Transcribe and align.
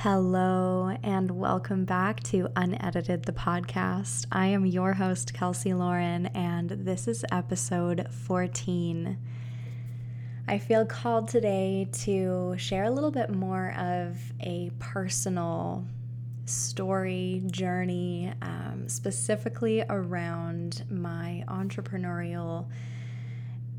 Hello, 0.00 0.94
and 1.02 1.30
welcome 1.30 1.86
back 1.86 2.22
to 2.24 2.50
Unedited 2.54 3.24
the 3.24 3.32
Podcast. 3.32 4.26
I 4.30 4.48
am 4.48 4.66
your 4.66 4.92
host, 4.92 5.32
Kelsey 5.32 5.72
Lauren, 5.72 6.26
and 6.26 6.68
this 6.68 7.08
is 7.08 7.24
episode 7.32 8.06
14. 8.12 9.16
I 10.46 10.58
feel 10.58 10.84
called 10.84 11.28
today 11.28 11.88
to 12.04 12.54
share 12.58 12.84
a 12.84 12.90
little 12.90 13.10
bit 13.10 13.30
more 13.30 13.72
of 13.72 14.18
a 14.40 14.70
personal 14.78 15.86
story, 16.44 17.42
journey, 17.46 18.34
um, 18.42 18.90
specifically 18.90 19.82
around 19.88 20.84
my 20.90 21.42
entrepreneurial 21.48 22.66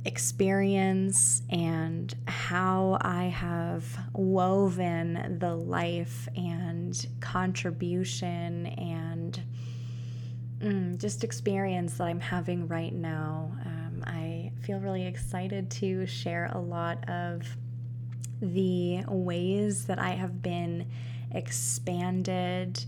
experience 0.08 1.42
and 1.50 2.16
how 2.28 2.98
I 3.02 3.26
have 3.26 3.86
woven 4.14 5.38
the 5.40 5.54
life 5.54 6.30
and 6.36 7.06
contribution 7.20 8.68
and 8.68 9.44
mm, 10.60 10.98
just 10.98 11.26
experience 11.26 11.98
that 11.98 12.06
I'm 12.06 12.22
having 12.22 12.70
right 12.70 12.94
now. 12.94 13.52
Um, 13.66 14.04
I 14.08 14.54
feel 14.62 14.80
really 14.80 15.06
excited 15.06 15.70
to 15.72 16.08
share 16.08 16.50
a 16.54 16.60
lot 16.60 17.08
of 17.10 17.44
the 18.42 19.04
ways 19.10 19.86
that 19.86 20.00
I 20.00 20.12
have 20.12 20.42
been 20.42 20.88
expanded 21.32 22.84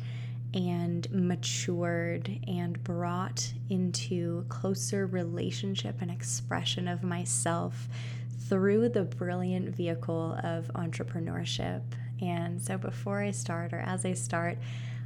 and 0.53 1.07
matured 1.11 2.39
and 2.47 2.83
brought 2.83 3.53
into 3.69 4.45
closer 4.49 5.05
relationship 5.05 5.97
and 6.01 6.09
expression 6.09 6.87
of 6.87 7.03
myself 7.03 7.87
through 8.47 8.89
the 8.89 9.03
brilliant 9.03 9.75
vehicle 9.75 10.39
of 10.43 10.71
entrepreneurship. 10.75 11.81
And 12.21 12.61
so, 12.61 12.77
before 12.77 13.21
I 13.21 13.31
start, 13.31 13.73
or 13.73 13.79
as 13.79 14.05
I 14.05 14.13
start, 14.13 14.57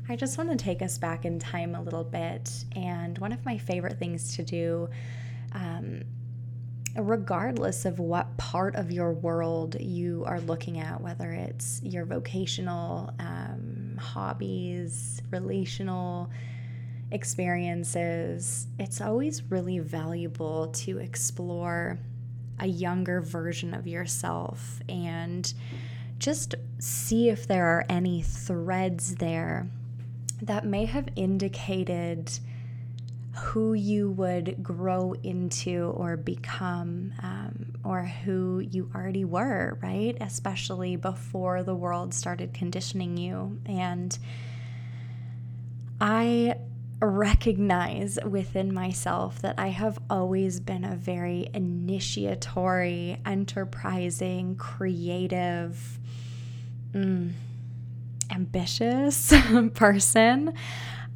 I 0.10 0.16
just 0.16 0.38
want 0.38 0.50
to 0.52 0.56
take 0.56 0.82
us 0.82 0.98
back 0.98 1.26
in 1.26 1.40
time 1.40 1.76
a 1.76 1.82
little 1.82 2.04
bit. 2.04 2.66
And 2.76 3.18
one 3.20 3.32
of 3.32 3.46
my 3.46 3.58
favorite 3.58 4.00
things 4.00 4.36
to 4.36 4.44
do 4.44 4.90
um, 5.54 6.04
regardless 6.96 7.86
of 7.86 8.00
what 8.00 8.36
part 8.38 8.76
of 8.76 8.92
your 8.92 9.14
world 9.14 9.80
you 9.80 10.24
are 10.28 10.40
looking 10.42 10.80
at, 10.80 11.02
whether 11.02 11.32
it's 11.32 11.82
your 11.84 12.06
vocational 12.06 13.14
um, 13.20 13.83
hobbies, 14.04 15.22
relational 15.32 16.30
experiences, 17.12 18.68
it's 18.80 19.00
always 19.00 19.44
really 19.44 19.80
valuable 19.80 20.68
to 20.68 20.98
explore 20.98 22.00
a 22.60 22.68
younger 22.68 23.22
version 23.22 23.74
of 23.74 23.88
yourself 23.88 24.80
and 24.88 25.54
just 26.20 26.56
see 26.80 27.30
if 27.30 27.48
there 27.48 27.66
are 27.66 27.86
any 27.90 28.22
threads 28.22 29.16
there 29.16 29.68
that 30.42 30.66
may 30.66 30.86
have 30.86 31.08
indicated 31.16 32.32
who 33.34 33.74
you 33.74 34.12
would 34.12 34.62
grow 34.62 35.14
into 35.24 35.94
or 35.96 36.16
become, 36.18 37.14
um, 37.22 37.73
or 37.84 38.04
who 38.04 38.60
you 38.60 38.90
already 38.96 39.26
were, 39.26 39.78
right? 39.82 40.16
Especially 40.22 40.96
before 40.96 41.64
the 41.64 41.76
world 41.76 42.14
started 42.14 42.54
conditioning 42.54 43.18
you. 43.18 43.60
And 43.66 44.18
I 46.00 46.56
recognize 47.02 48.18
within 48.26 48.74
myself 48.74 49.42
that 49.42 49.56
I 49.58 49.68
have 49.68 50.00
always 50.10 50.60
been 50.60 50.86
a 50.86 50.96
very 50.96 51.50
initiatory, 51.54 53.20
enterprising, 53.26 54.56
creative, 54.56 56.00
mm, 56.94 57.32
ambitious 58.32 59.34
person. 59.74 60.54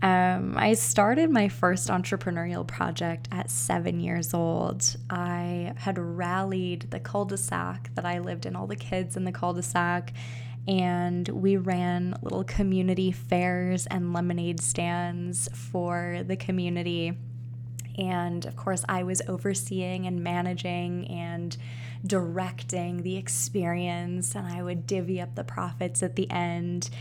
Um, 0.01 0.55
I 0.55 0.73
started 0.73 1.31
my 1.31 1.49
first 1.49 1.89
entrepreneurial 1.89 2.67
project 2.67 3.27
at 3.31 3.49
seven 3.49 3.99
years 3.99 4.33
old. 4.33 4.95
I 5.09 5.73
had 5.75 5.97
rallied 5.97 6.91
the 6.91 6.99
cul 6.99 7.25
de 7.25 7.37
sac 7.37 7.89
that 7.95 8.05
I 8.05 8.19
lived 8.19 8.45
in, 8.45 8.55
all 8.55 8.67
the 8.67 8.75
kids 8.75 9.17
in 9.17 9.23
the 9.23 9.31
cul 9.31 9.53
de 9.53 9.63
sac, 9.63 10.13
and 10.67 11.27
we 11.29 11.57
ran 11.57 12.15
little 12.21 12.43
community 12.43 13.11
fairs 13.11 13.87
and 13.87 14.13
lemonade 14.13 14.59
stands 14.59 15.49
for 15.53 16.21
the 16.27 16.35
community. 16.35 17.13
And 17.97 18.45
of 18.45 18.55
course, 18.55 18.85
I 18.87 19.01
was 19.01 19.23
overseeing 19.27 20.05
and 20.05 20.23
managing 20.23 21.07
and 21.07 21.57
directing 22.05 23.01
the 23.01 23.17
experience, 23.17 24.35
and 24.35 24.45
I 24.45 24.61
would 24.61 24.85
divvy 24.85 25.19
up 25.19 25.33
the 25.33 25.43
profits 25.43 26.03
at 26.03 26.15
the 26.15 26.29
end. 26.29 26.91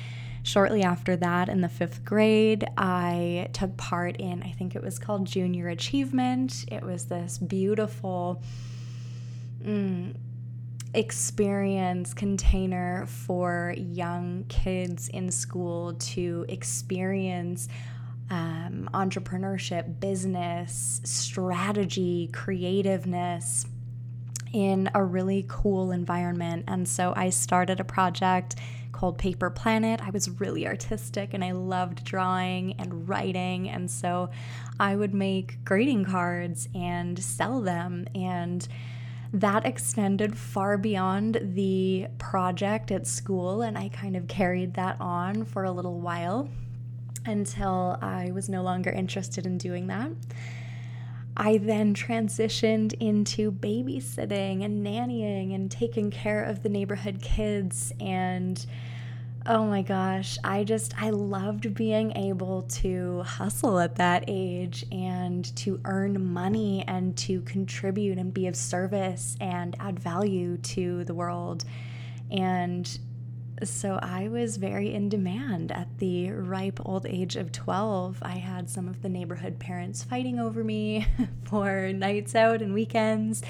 Shortly 0.46 0.84
after 0.84 1.16
that, 1.16 1.48
in 1.48 1.60
the 1.60 1.68
fifth 1.68 2.04
grade, 2.04 2.64
I 2.76 3.48
took 3.52 3.76
part 3.76 4.18
in, 4.18 4.44
I 4.44 4.52
think 4.52 4.76
it 4.76 4.82
was 4.82 4.96
called 4.96 5.24
Junior 5.24 5.70
Achievement. 5.70 6.66
It 6.70 6.84
was 6.84 7.06
this 7.06 7.36
beautiful 7.36 8.40
mm, 9.60 10.14
experience 10.94 12.14
container 12.14 13.06
for 13.06 13.74
young 13.76 14.44
kids 14.48 15.08
in 15.08 15.32
school 15.32 15.94
to 15.94 16.46
experience 16.48 17.68
um, 18.30 18.88
entrepreneurship, 18.94 19.98
business, 19.98 21.00
strategy, 21.02 22.30
creativeness 22.32 23.66
in 24.52 24.88
a 24.94 25.02
really 25.02 25.44
cool 25.48 25.90
environment. 25.90 26.66
And 26.68 26.88
so 26.88 27.12
I 27.16 27.30
started 27.30 27.80
a 27.80 27.84
project 27.84 28.54
called 28.96 29.18
Paper 29.18 29.50
Planet. 29.50 30.00
I 30.02 30.08
was 30.08 30.40
really 30.40 30.66
artistic 30.66 31.34
and 31.34 31.44
I 31.44 31.52
loved 31.52 32.02
drawing 32.02 32.74
and 32.78 33.06
writing. 33.06 33.68
And 33.68 33.90
so 33.90 34.30
I 34.80 34.96
would 34.96 35.12
make 35.12 35.62
greeting 35.64 36.04
cards 36.04 36.68
and 36.74 37.22
sell 37.22 37.60
them. 37.60 38.06
And 38.14 38.66
that 39.34 39.66
extended 39.66 40.38
far 40.38 40.78
beyond 40.78 41.38
the 41.42 42.06
project 42.16 42.90
at 42.90 43.06
school. 43.06 43.60
And 43.60 43.76
I 43.76 43.90
kind 43.90 44.16
of 44.16 44.28
carried 44.28 44.74
that 44.74 44.96
on 44.98 45.44
for 45.44 45.64
a 45.64 45.72
little 45.72 46.00
while 46.00 46.48
until 47.26 47.98
I 48.00 48.30
was 48.32 48.48
no 48.48 48.62
longer 48.62 48.90
interested 48.90 49.44
in 49.44 49.58
doing 49.58 49.88
that. 49.88 50.10
I 51.36 51.58
then 51.58 51.94
transitioned 51.94 52.94
into 52.94 53.52
babysitting 53.52 54.64
and 54.64 54.84
nannying 54.84 55.54
and 55.54 55.70
taking 55.70 56.10
care 56.10 56.42
of 56.42 56.62
the 56.62 56.68
neighborhood 56.68 57.20
kids. 57.20 57.92
And 58.00 58.64
oh 59.44 59.64
my 59.66 59.82
gosh, 59.82 60.38
I 60.42 60.64
just, 60.64 61.00
I 61.00 61.10
loved 61.10 61.74
being 61.74 62.16
able 62.16 62.62
to 62.62 63.22
hustle 63.22 63.78
at 63.78 63.96
that 63.96 64.24
age 64.26 64.86
and 64.90 65.44
to 65.56 65.78
earn 65.84 66.32
money 66.32 66.84
and 66.88 67.16
to 67.18 67.42
contribute 67.42 68.18
and 68.18 68.32
be 68.32 68.46
of 68.46 68.56
service 68.56 69.36
and 69.40 69.76
add 69.78 70.00
value 70.00 70.56
to 70.58 71.04
the 71.04 71.14
world. 71.14 71.64
And 72.30 72.98
so 73.62 73.98
I 74.02 74.28
was 74.28 74.56
very 74.56 74.94
in 74.94 75.08
demand 75.08 75.70
the 75.98 76.30
ripe 76.30 76.80
old 76.84 77.06
age 77.06 77.36
of 77.36 77.52
12. 77.52 78.18
I 78.22 78.36
had 78.36 78.68
some 78.68 78.88
of 78.88 79.02
the 79.02 79.08
neighborhood 79.08 79.58
parents 79.58 80.02
fighting 80.02 80.38
over 80.38 80.62
me 80.62 81.06
for 81.44 81.92
nights 81.92 82.34
out 82.34 82.62
and 82.62 82.74
weekends. 82.74 83.42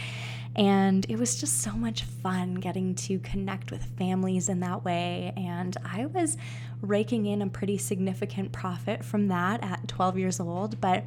And 0.55 1.05
it 1.09 1.19
was 1.19 1.39
just 1.39 1.61
so 1.61 1.73
much 1.73 2.03
fun 2.03 2.55
getting 2.55 2.95
to 2.95 3.19
connect 3.19 3.71
with 3.71 3.85
families 3.99 4.49
in 4.49 4.61
that 4.61 4.85
way. 4.85 5.33
And 5.37 5.77
I 5.85 6.07
was 6.07 6.39
raking 6.81 7.27
in 7.27 7.43
a 7.43 7.49
pretty 7.49 7.77
significant 7.77 8.53
profit 8.53 9.05
from 9.05 9.29
that 9.29 9.63
at 9.63 9.87
12 9.87 10.19
years 10.19 10.41
old. 10.41 10.81
But 10.81 11.05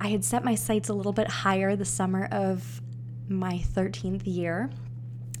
I 0.00 0.08
had 0.08 0.24
set 0.24 0.44
my 0.44 0.54
sights 0.54 0.88
a 0.88 0.94
little 0.94 1.12
bit 1.12 1.28
higher 1.28 1.74
the 1.74 1.84
summer 1.84 2.28
of 2.30 2.80
my 3.28 3.62
13th 3.74 4.22
year 4.26 4.70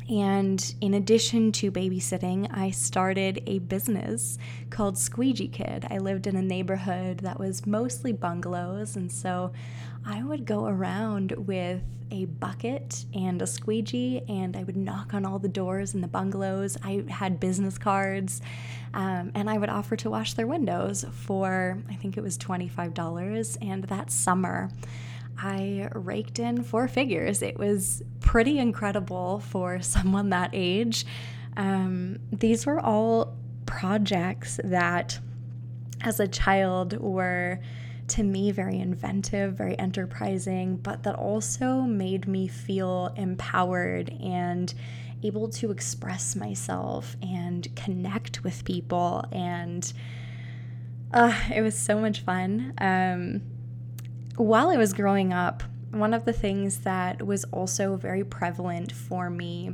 and 0.08 0.74
in 0.80 0.94
addition 0.94 1.52
to 1.52 1.70
babysitting, 1.70 2.48
I 2.52 2.70
started 2.70 3.42
a 3.46 3.60
business 3.60 4.38
called 4.70 4.98
Squeegee 4.98 5.48
Kid. 5.48 5.86
I 5.90 5.98
lived 5.98 6.26
in 6.26 6.36
a 6.36 6.42
neighborhood 6.42 7.18
that 7.18 7.38
was 7.38 7.66
mostly 7.66 8.12
bungalows, 8.12 8.96
and 8.96 9.10
so 9.10 9.52
I 10.04 10.22
would 10.22 10.44
go 10.44 10.66
around 10.66 11.32
with 11.32 11.82
a 12.10 12.26
bucket 12.26 13.06
and 13.14 13.40
a 13.40 13.46
squeegee, 13.46 14.22
and 14.28 14.56
I 14.56 14.64
would 14.64 14.76
knock 14.76 15.14
on 15.14 15.24
all 15.24 15.38
the 15.38 15.48
doors 15.48 15.94
in 15.94 16.00
the 16.00 16.08
bungalows. 16.08 16.76
I 16.82 17.04
had 17.08 17.40
business 17.40 17.78
cards, 17.78 18.42
um, 18.92 19.30
and 19.34 19.48
I 19.48 19.56
would 19.56 19.70
offer 19.70 19.96
to 19.96 20.10
wash 20.10 20.34
their 20.34 20.46
windows 20.46 21.06
for, 21.12 21.78
I 21.88 21.94
think 21.94 22.16
it 22.16 22.22
was 22.22 22.36
$25. 22.36 23.56
And 23.62 23.84
that 23.84 24.10
summer, 24.10 24.70
I 25.38 25.88
raked 25.94 26.38
in 26.38 26.62
four 26.62 26.88
figures. 26.88 27.40
It 27.40 27.58
was 27.58 28.02
pretty 28.32 28.58
incredible 28.58 29.40
for 29.40 29.82
someone 29.82 30.30
that 30.30 30.48
age. 30.54 31.04
Um, 31.54 32.18
these 32.32 32.64
were 32.64 32.80
all 32.80 33.36
projects 33.66 34.58
that, 34.64 35.18
as 36.00 36.18
a 36.18 36.26
child, 36.26 36.96
were 36.98 37.60
to 38.08 38.22
me 38.22 38.50
very 38.50 38.78
inventive, 38.78 39.52
very 39.52 39.78
enterprising, 39.78 40.76
but 40.76 41.02
that 41.02 41.14
also 41.14 41.82
made 41.82 42.26
me 42.26 42.48
feel 42.48 43.12
empowered 43.16 44.08
and 44.22 44.72
able 45.22 45.50
to 45.50 45.70
express 45.70 46.34
myself 46.34 47.16
and 47.20 47.68
connect 47.76 48.42
with 48.42 48.64
people. 48.64 49.26
And 49.30 49.92
uh, 51.12 51.38
it 51.54 51.60
was 51.60 51.78
so 51.78 52.00
much 52.00 52.20
fun. 52.20 52.72
Um, 52.78 53.42
while 54.36 54.70
I 54.70 54.78
was 54.78 54.94
growing 54.94 55.34
up, 55.34 55.62
one 55.92 56.14
of 56.14 56.24
the 56.24 56.32
things 56.32 56.78
that 56.78 57.24
was 57.24 57.44
also 57.44 57.96
very 57.96 58.24
prevalent 58.24 58.92
for 58.92 59.30
me 59.30 59.72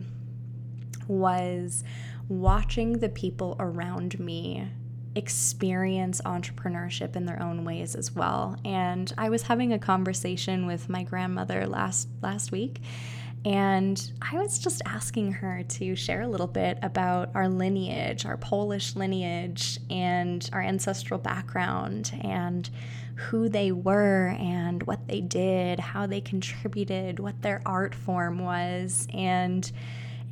was 1.06 1.85
watching 2.29 2.99
the 2.99 3.09
people 3.09 3.56
around 3.59 4.19
me 4.20 4.69
experience 5.15 6.20
entrepreneurship 6.25 7.17
in 7.17 7.25
their 7.25 7.43
own 7.43 7.65
ways 7.65 7.94
as 7.94 8.15
well. 8.15 8.56
And 8.65 9.12
I 9.17 9.31
was 9.31 9.43
having 9.43 9.73
a 9.73 9.79
conversation 9.79 10.67
with 10.67 10.88
my 10.88 11.03
grandmother 11.03 11.67
last 11.67 12.09
last 12.21 12.53
week 12.53 12.81
and 13.44 14.12
I 14.21 14.37
was 14.37 14.59
just 14.59 14.82
asking 14.85 15.32
her 15.32 15.62
to 15.62 15.94
share 15.94 16.23
a 16.23 16.29
little 16.29 16.47
bit 16.47 16.79
about 16.82 17.31
our 17.35 17.49
lineage, 17.49 18.26
our 18.26 18.37
Polish 18.37 18.97
lineage, 18.97 19.79
and 19.88 20.49
our 20.53 20.61
ancestral 20.61 21.21
background, 21.21 22.12
and 22.23 22.69
who 23.19 23.49
they 23.49 23.73
were, 23.73 24.37
and 24.38 24.82
what 24.85 25.09
they 25.09 25.20
did, 25.20 25.81
how 25.81 26.06
they 26.06 26.20
contributed, 26.20 27.19
what 27.19 27.43
their 27.43 27.61
art 27.67 27.94
form 27.94 28.38
was. 28.38 29.09
And 29.12 29.70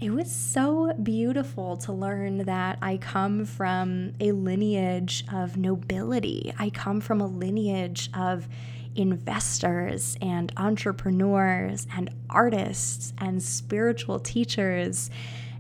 it 0.00 0.10
was 0.10 0.30
so 0.30 0.92
beautiful 1.02 1.78
to 1.78 1.92
learn 1.92 2.38
that 2.44 2.78
I 2.82 2.98
come 2.98 3.44
from 3.44 4.12
a 4.20 4.32
lineage 4.32 5.24
of 5.32 5.56
nobility. 5.56 6.52
I 6.58 6.70
come 6.70 7.00
from 7.00 7.20
a 7.20 7.26
lineage 7.26 8.10
of 8.14 8.46
investors 8.94 10.16
and 10.22 10.52
entrepreneurs 10.56 11.86
and 11.96 12.10
artists 12.30 13.12
and 13.18 13.42
spiritual 13.42 14.18
teachers 14.20 15.10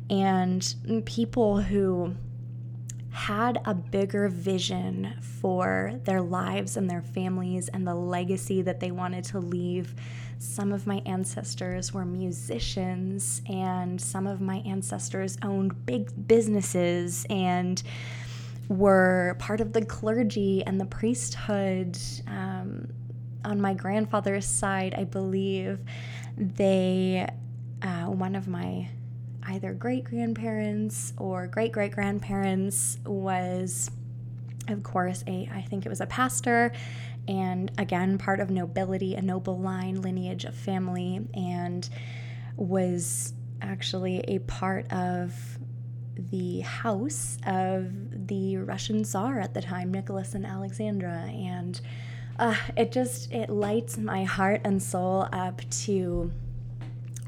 and 0.08 1.02
people 1.04 1.60
who 1.60 2.14
had 3.16 3.58
a 3.64 3.72
bigger 3.72 4.28
vision 4.28 5.10
for 5.40 5.98
their 6.04 6.20
lives 6.20 6.76
and 6.76 6.88
their 6.88 7.00
families 7.00 7.66
and 7.68 7.86
the 7.86 7.94
legacy 7.94 8.60
that 8.60 8.78
they 8.78 8.90
wanted 8.90 9.24
to 9.24 9.40
leave. 9.40 9.94
Some 10.38 10.70
of 10.70 10.86
my 10.86 11.00
ancestors 11.06 11.94
were 11.94 12.04
musicians, 12.04 13.40
and 13.48 13.98
some 13.98 14.26
of 14.26 14.42
my 14.42 14.56
ancestors 14.66 15.38
owned 15.42 15.86
big 15.86 16.10
businesses 16.28 17.24
and 17.30 17.82
were 18.68 19.34
part 19.38 19.62
of 19.62 19.72
the 19.72 19.82
clergy 19.82 20.62
and 20.66 20.78
the 20.78 20.84
priesthood. 20.84 21.96
Um, 22.26 22.88
on 23.46 23.62
my 23.62 23.72
grandfather's 23.72 24.44
side, 24.44 24.94
I 24.94 25.04
believe 25.04 25.78
they, 26.36 27.26
uh, 27.80 28.04
one 28.04 28.36
of 28.36 28.46
my 28.46 28.90
either 29.48 29.72
great 29.72 30.04
grandparents 30.04 31.12
or 31.18 31.46
great 31.46 31.72
great 31.72 31.92
grandparents 31.92 32.98
was, 33.04 33.90
of 34.68 34.82
course, 34.82 35.24
a, 35.26 35.48
I 35.52 35.62
think 35.62 35.86
it 35.86 35.88
was 35.88 36.00
a 36.00 36.06
pastor, 36.06 36.72
and 37.28 37.70
again, 37.78 38.18
part 38.18 38.40
of 38.40 38.50
nobility, 38.50 39.14
a 39.14 39.22
noble 39.22 39.58
line 39.58 40.00
lineage 40.00 40.44
of 40.44 40.54
family, 40.54 41.20
and 41.34 41.88
was 42.56 43.32
actually 43.62 44.20
a 44.28 44.38
part 44.40 44.90
of 44.92 45.34
the 46.16 46.60
house 46.60 47.36
of 47.46 48.26
the 48.26 48.56
Russian 48.58 49.04
Tsar 49.04 49.40
at 49.40 49.54
the 49.54 49.60
time, 49.60 49.92
Nicholas 49.92 50.34
and 50.34 50.46
Alexandra, 50.46 51.28
and 51.28 51.80
uh, 52.38 52.56
it 52.76 52.92
just 52.92 53.32
it 53.32 53.50
lights 53.50 53.98
my 53.98 54.24
heart 54.24 54.60
and 54.64 54.82
soul 54.82 55.28
up 55.32 55.62
to 55.70 56.30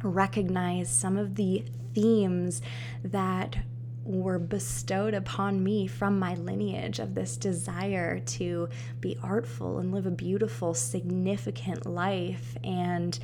recognize 0.03 0.91
some 0.91 1.17
of 1.17 1.35
the 1.35 1.65
themes 2.01 2.63
that 3.03 3.57
were 4.05 4.39
bestowed 4.39 5.15
upon 5.15 5.63
me 5.63 5.87
from 5.87 6.19
my 6.19 6.35
lineage 6.35 6.99
of 6.99 7.15
this 7.15 7.37
desire 7.37 8.21
to 8.21 8.69
be 9.01 9.19
artful 9.23 9.79
and 9.79 9.93
live 9.93 10.07
a 10.07 10.11
beautiful, 10.11 10.73
significant 10.75 11.85
life 11.85 12.57
and 12.65 13.19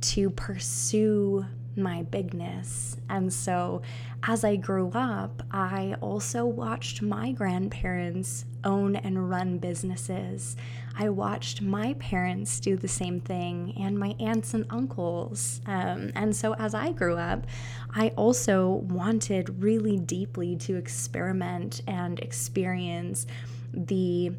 to 0.00 0.30
pursue 0.30 1.44
my 1.76 2.02
bigness. 2.02 2.96
And 3.08 3.32
so, 3.32 3.82
as 4.22 4.44
I 4.44 4.56
grew 4.56 4.90
up, 4.94 5.42
I 5.50 5.96
also 6.00 6.44
watched 6.44 7.02
my 7.02 7.32
grandparents 7.32 8.44
own 8.64 8.96
and 8.96 9.30
run 9.30 9.58
businesses. 9.58 10.56
I 10.98 11.08
watched 11.08 11.62
my 11.62 11.94
parents 11.94 12.60
do 12.60 12.76
the 12.76 12.88
same 12.88 13.20
thing 13.20 13.74
and 13.78 13.98
my 13.98 14.14
aunts 14.20 14.52
and 14.54 14.66
uncles. 14.68 15.60
Um, 15.66 16.12
and 16.14 16.34
so 16.36 16.54
as 16.54 16.74
I 16.74 16.92
grew 16.92 17.16
up, 17.16 17.46
I 17.94 18.08
also 18.16 18.68
wanted 18.68 19.62
really 19.62 19.96
deeply 19.96 20.56
to 20.56 20.76
experiment 20.76 21.80
and 21.86 22.18
experience 22.20 23.26
the 23.72 24.32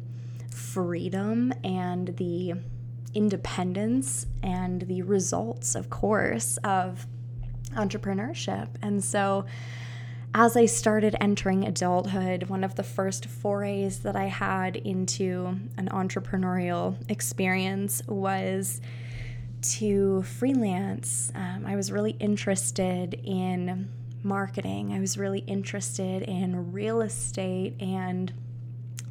freedom 0.50 1.52
and 1.64 2.16
the 2.16 2.54
independence 3.14 4.26
and 4.42 4.82
the 4.82 5.02
results, 5.02 5.74
of 5.74 5.90
course, 5.90 6.58
of 6.58 7.06
entrepreneurship. 7.74 8.68
And 8.82 9.02
so 9.02 9.44
as 10.34 10.56
I 10.56 10.64
started 10.64 11.14
entering 11.20 11.64
adulthood, 11.64 12.44
one 12.44 12.64
of 12.64 12.74
the 12.74 12.82
first 12.82 13.26
forays 13.26 14.00
that 14.00 14.16
I 14.16 14.24
had 14.24 14.76
into 14.76 15.58
an 15.76 15.88
entrepreneurial 15.90 16.96
experience 17.10 18.02
was 18.06 18.80
to 19.62 20.22
freelance. 20.22 21.32
Um, 21.34 21.66
I 21.66 21.76
was 21.76 21.92
really 21.92 22.16
interested 22.18 23.20
in 23.22 23.90
marketing, 24.22 24.92
I 24.92 25.00
was 25.00 25.18
really 25.18 25.40
interested 25.40 26.22
in 26.22 26.72
real 26.72 27.02
estate 27.02 27.74
and 27.80 28.32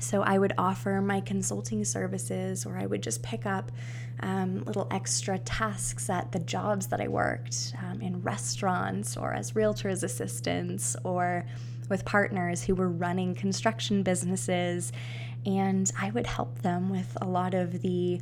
so 0.02 0.22
I 0.24 0.38
would 0.38 0.54
offer 0.58 1.02
my 1.02 1.22
consulting 1.22 1.86
services, 1.86 2.66
or 2.66 2.78
I 2.78 2.86
would 2.86 3.04
just 3.04 3.22
pick 3.22 3.46
up 3.46 3.72
um, 4.22 4.64
little 4.66 4.88
extra 4.92 5.38
tasks 5.40 6.10
at 6.10 6.32
the 6.32 6.40
jobs 6.40 6.88
that 6.88 7.00
I 7.00 7.08
worked 7.08 7.74
um, 7.84 8.02
in 8.02 8.22
restaurants, 8.22 9.18
or 9.18 9.34
as 9.34 9.52
realtors 9.52 10.04
assistants, 10.04 10.96
or 11.04 11.46
with 11.90 12.06
partners 12.06 12.64
who 12.64 12.76
were 12.76 12.90
running 12.90 13.36
construction 13.36 14.04
businesses. 14.04 14.92
And 15.46 15.92
I 16.00 16.12
would 16.12 16.28
help 16.28 16.62
them 16.62 16.90
with 16.90 17.18
a 17.22 17.28
lot 17.28 17.54
of 17.54 17.82
the 17.82 18.22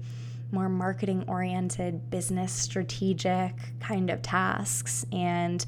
more 0.52 0.70
marketing 0.70 1.24
oriented, 1.28 2.10
business 2.10 2.52
strategic 2.52 3.54
kind 3.80 4.10
of 4.10 4.22
tasks. 4.22 5.06
And 5.12 5.64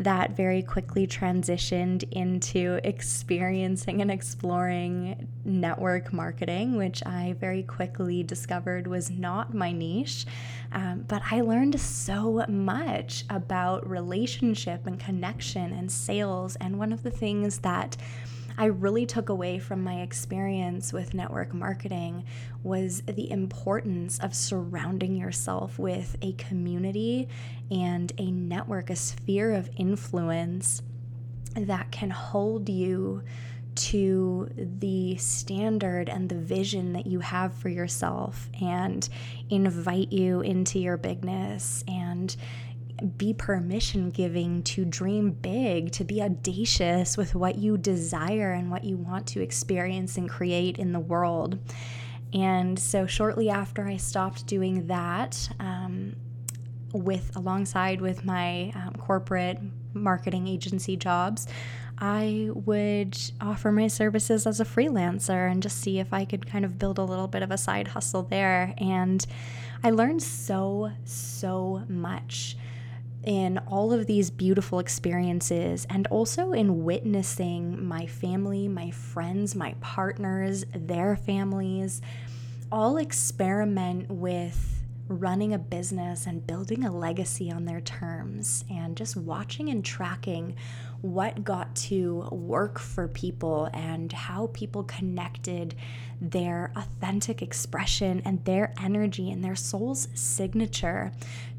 that 0.00 0.34
very 0.34 0.62
quickly 0.62 1.06
transitioned 1.06 2.10
into 2.10 2.80
experiencing 2.84 4.00
and 4.00 4.10
exploring 4.10 5.28
network 5.44 6.10
marketing, 6.10 6.76
which 6.76 7.02
I 7.04 7.36
very 7.38 7.62
quickly 7.62 8.22
discovered 8.22 8.86
was 8.86 9.10
not 9.10 9.52
my 9.52 9.72
niche. 9.72 10.24
Um, 10.72 11.04
but 11.06 11.20
I 11.30 11.42
learned 11.42 11.78
so 11.78 12.46
much 12.48 13.24
about 13.28 13.88
relationship 13.88 14.86
and 14.86 14.98
connection 14.98 15.74
and 15.74 15.92
sales. 15.92 16.56
And 16.56 16.78
one 16.78 16.94
of 16.94 17.02
the 17.02 17.10
things 17.10 17.58
that 17.58 17.98
I 18.60 18.66
really 18.66 19.06
took 19.06 19.30
away 19.30 19.58
from 19.58 19.82
my 19.82 20.02
experience 20.02 20.92
with 20.92 21.14
network 21.14 21.54
marketing 21.54 22.26
was 22.62 23.00
the 23.06 23.30
importance 23.30 24.18
of 24.18 24.34
surrounding 24.34 25.16
yourself 25.16 25.78
with 25.78 26.14
a 26.20 26.34
community 26.34 27.26
and 27.70 28.12
a 28.18 28.30
network, 28.30 28.90
a 28.90 28.96
sphere 28.96 29.52
of 29.52 29.70
influence 29.78 30.82
that 31.54 31.90
can 31.90 32.10
hold 32.10 32.68
you 32.68 33.22
to 33.76 34.50
the 34.54 35.16
standard 35.16 36.10
and 36.10 36.28
the 36.28 36.34
vision 36.34 36.92
that 36.92 37.06
you 37.06 37.20
have 37.20 37.54
for 37.54 37.70
yourself 37.70 38.50
and 38.60 39.08
invite 39.48 40.12
you 40.12 40.42
into 40.42 40.78
your 40.78 40.98
bigness 40.98 41.82
and 41.88 42.36
be 43.18 43.32
permission 43.32 44.10
giving 44.10 44.62
to 44.64 44.84
dream 44.84 45.30
big, 45.30 45.92
to 45.92 46.04
be 46.04 46.22
audacious 46.22 47.16
with 47.16 47.34
what 47.34 47.56
you 47.56 47.76
desire 47.76 48.52
and 48.52 48.70
what 48.70 48.84
you 48.84 48.96
want 48.96 49.26
to 49.28 49.40
experience 49.40 50.16
and 50.16 50.28
create 50.28 50.78
in 50.78 50.92
the 50.92 51.00
world. 51.00 51.58
And 52.32 52.78
so, 52.78 53.06
shortly 53.06 53.50
after 53.50 53.86
I 53.86 53.96
stopped 53.96 54.46
doing 54.46 54.86
that, 54.86 55.48
um, 55.58 56.14
with 56.92 57.36
alongside 57.36 58.00
with 58.00 58.24
my 58.24 58.72
um, 58.74 58.94
corporate 58.98 59.58
marketing 59.94 60.48
agency 60.48 60.96
jobs, 60.96 61.46
I 61.98 62.48
would 62.54 63.18
offer 63.40 63.70
my 63.70 63.88
services 63.88 64.46
as 64.46 64.60
a 64.60 64.64
freelancer 64.64 65.50
and 65.50 65.62
just 65.62 65.80
see 65.80 65.98
if 65.98 66.12
I 66.12 66.24
could 66.24 66.46
kind 66.46 66.64
of 66.64 66.78
build 66.78 66.98
a 66.98 67.04
little 67.04 67.28
bit 67.28 67.42
of 67.42 67.50
a 67.50 67.58
side 67.58 67.88
hustle 67.88 68.22
there. 68.22 68.74
And 68.78 69.24
I 69.84 69.90
learned 69.90 70.22
so, 70.22 70.92
so 71.04 71.82
much 71.88 72.56
in 73.24 73.58
all 73.66 73.92
of 73.92 74.06
these 74.06 74.30
beautiful 74.30 74.78
experiences 74.78 75.86
and 75.90 76.06
also 76.08 76.52
in 76.52 76.84
witnessing 76.84 77.84
my 77.84 78.06
family, 78.06 78.66
my 78.66 78.90
friends, 78.90 79.54
my 79.54 79.74
partners, 79.80 80.64
their 80.74 81.16
families 81.16 82.00
all 82.72 82.96
experiment 82.98 84.08
with 84.08 84.80
running 85.08 85.52
a 85.52 85.58
business 85.58 86.26
and 86.26 86.46
building 86.46 86.84
a 86.84 86.96
legacy 86.96 87.50
on 87.50 87.64
their 87.64 87.80
terms 87.80 88.64
and 88.70 88.96
just 88.96 89.16
watching 89.16 89.68
and 89.68 89.84
tracking 89.84 90.54
what 91.02 91.42
got 91.42 91.74
to 91.74 92.28
work 92.30 92.78
for 92.78 93.08
people 93.08 93.70
and 93.72 94.12
how 94.12 94.48
people 94.52 94.84
connected 94.84 95.74
their 96.20 96.70
authentic 96.76 97.40
expression 97.40 98.20
and 98.24 98.44
their 98.44 98.74
energy 98.82 99.30
and 99.30 99.42
their 99.42 99.56
soul's 99.56 100.08
signature 100.14 101.10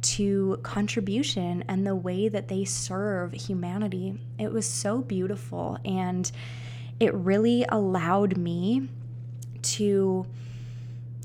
to 0.01 0.60
contribution 0.62 1.63
and 1.67 1.86
the 1.86 1.95
way 1.95 2.29
that 2.29 2.48
they 2.48 2.63
serve 2.63 3.33
humanity. 3.33 4.19
It 4.38 4.51
was 4.51 4.67
so 4.67 5.01
beautiful 5.01 5.79
and 5.83 6.31
it 7.00 7.13
really 7.15 7.65
allowed 7.69 8.38
me 8.38 8.89
to 9.63 10.27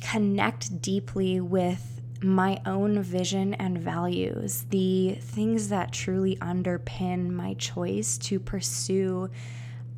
connect 0.02 0.80
deeply 0.80 1.40
with 1.40 1.95
my 2.23 2.61
own 2.66 3.02
vision 3.02 3.54
and 3.54 3.78
values, 3.78 4.64
the 4.70 5.16
things 5.20 5.68
that 5.68 5.92
truly 5.92 6.37
underpin 6.37 7.30
my 7.30 7.54
choice 7.54 8.18
to 8.18 8.40
pursue 8.40 9.28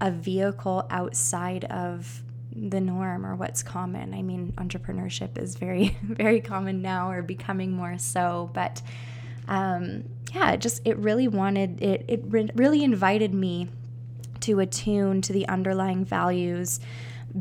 a 0.00 0.10
vehicle 0.10 0.86
outside 0.90 1.64
of 1.64 2.22
the 2.54 2.80
norm 2.80 3.24
or 3.24 3.34
what's 3.36 3.62
common. 3.62 4.14
I 4.14 4.22
mean, 4.22 4.52
entrepreneurship 4.56 5.38
is 5.38 5.54
very, 5.56 5.96
very 6.02 6.40
common 6.40 6.82
now 6.82 7.10
or 7.10 7.22
becoming 7.22 7.72
more 7.72 7.98
so, 7.98 8.50
but 8.52 8.82
um, 9.46 10.04
yeah, 10.34 10.52
it 10.52 10.60
just, 10.60 10.82
it 10.84 10.96
really 10.98 11.28
wanted, 11.28 11.82
it, 11.82 12.04
it 12.08 12.22
re- 12.26 12.50
really 12.54 12.82
invited 12.82 13.32
me 13.32 13.68
to 14.40 14.60
attune 14.60 15.22
to 15.22 15.32
the 15.32 15.48
underlying 15.48 16.04
values 16.04 16.80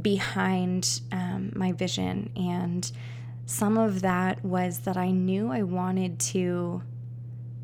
behind 0.01 1.01
um, 1.11 1.51
my 1.55 1.71
vision 1.71 2.31
and 2.35 2.91
some 3.47 3.77
of 3.77 4.01
that 4.01 4.43
was 4.43 4.79
that 4.79 4.97
I 4.97 5.09
knew 5.09 5.49
I 5.49 5.63
wanted 5.63 6.19
to 6.19 6.83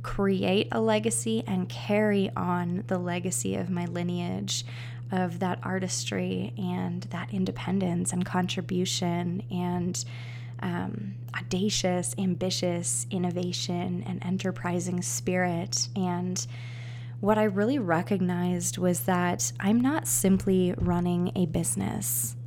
create 0.02 0.70
a 0.72 0.80
legacy 0.80 1.44
and 1.46 1.68
carry 1.68 2.32
on 2.38 2.86
the 2.88 2.98
legacy 2.98 3.56
of 3.56 3.70
my 3.70 3.86
lineage 3.86 4.66
of 5.12 5.40
that 5.40 5.60
artistry 5.62 6.54
and 6.58 7.04
that 7.12 7.34
independence 7.34 8.14
and 8.14 8.26
contribution 8.26 9.44
and 9.52 10.04
um, 10.62 11.16
audacious, 11.36 12.16
ambitious 12.18 13.06
innovation 13.12 14.06
and 14.08 14.26
enterprising 14.26 15.02
spirit. 15.02 15.90
And 15.98 16.48
what 17.20 17.38
I 17.38 17.44
really 17.44 17.78
recognized 17.78 18.78
was 18.78 19.02
that 19.02 19.52
I'm 19.60 19.82
not 19.82 20.08
simply 20.08 20.74
running 20.78 21.34
a 21.36 21.46
business 21.46 22.38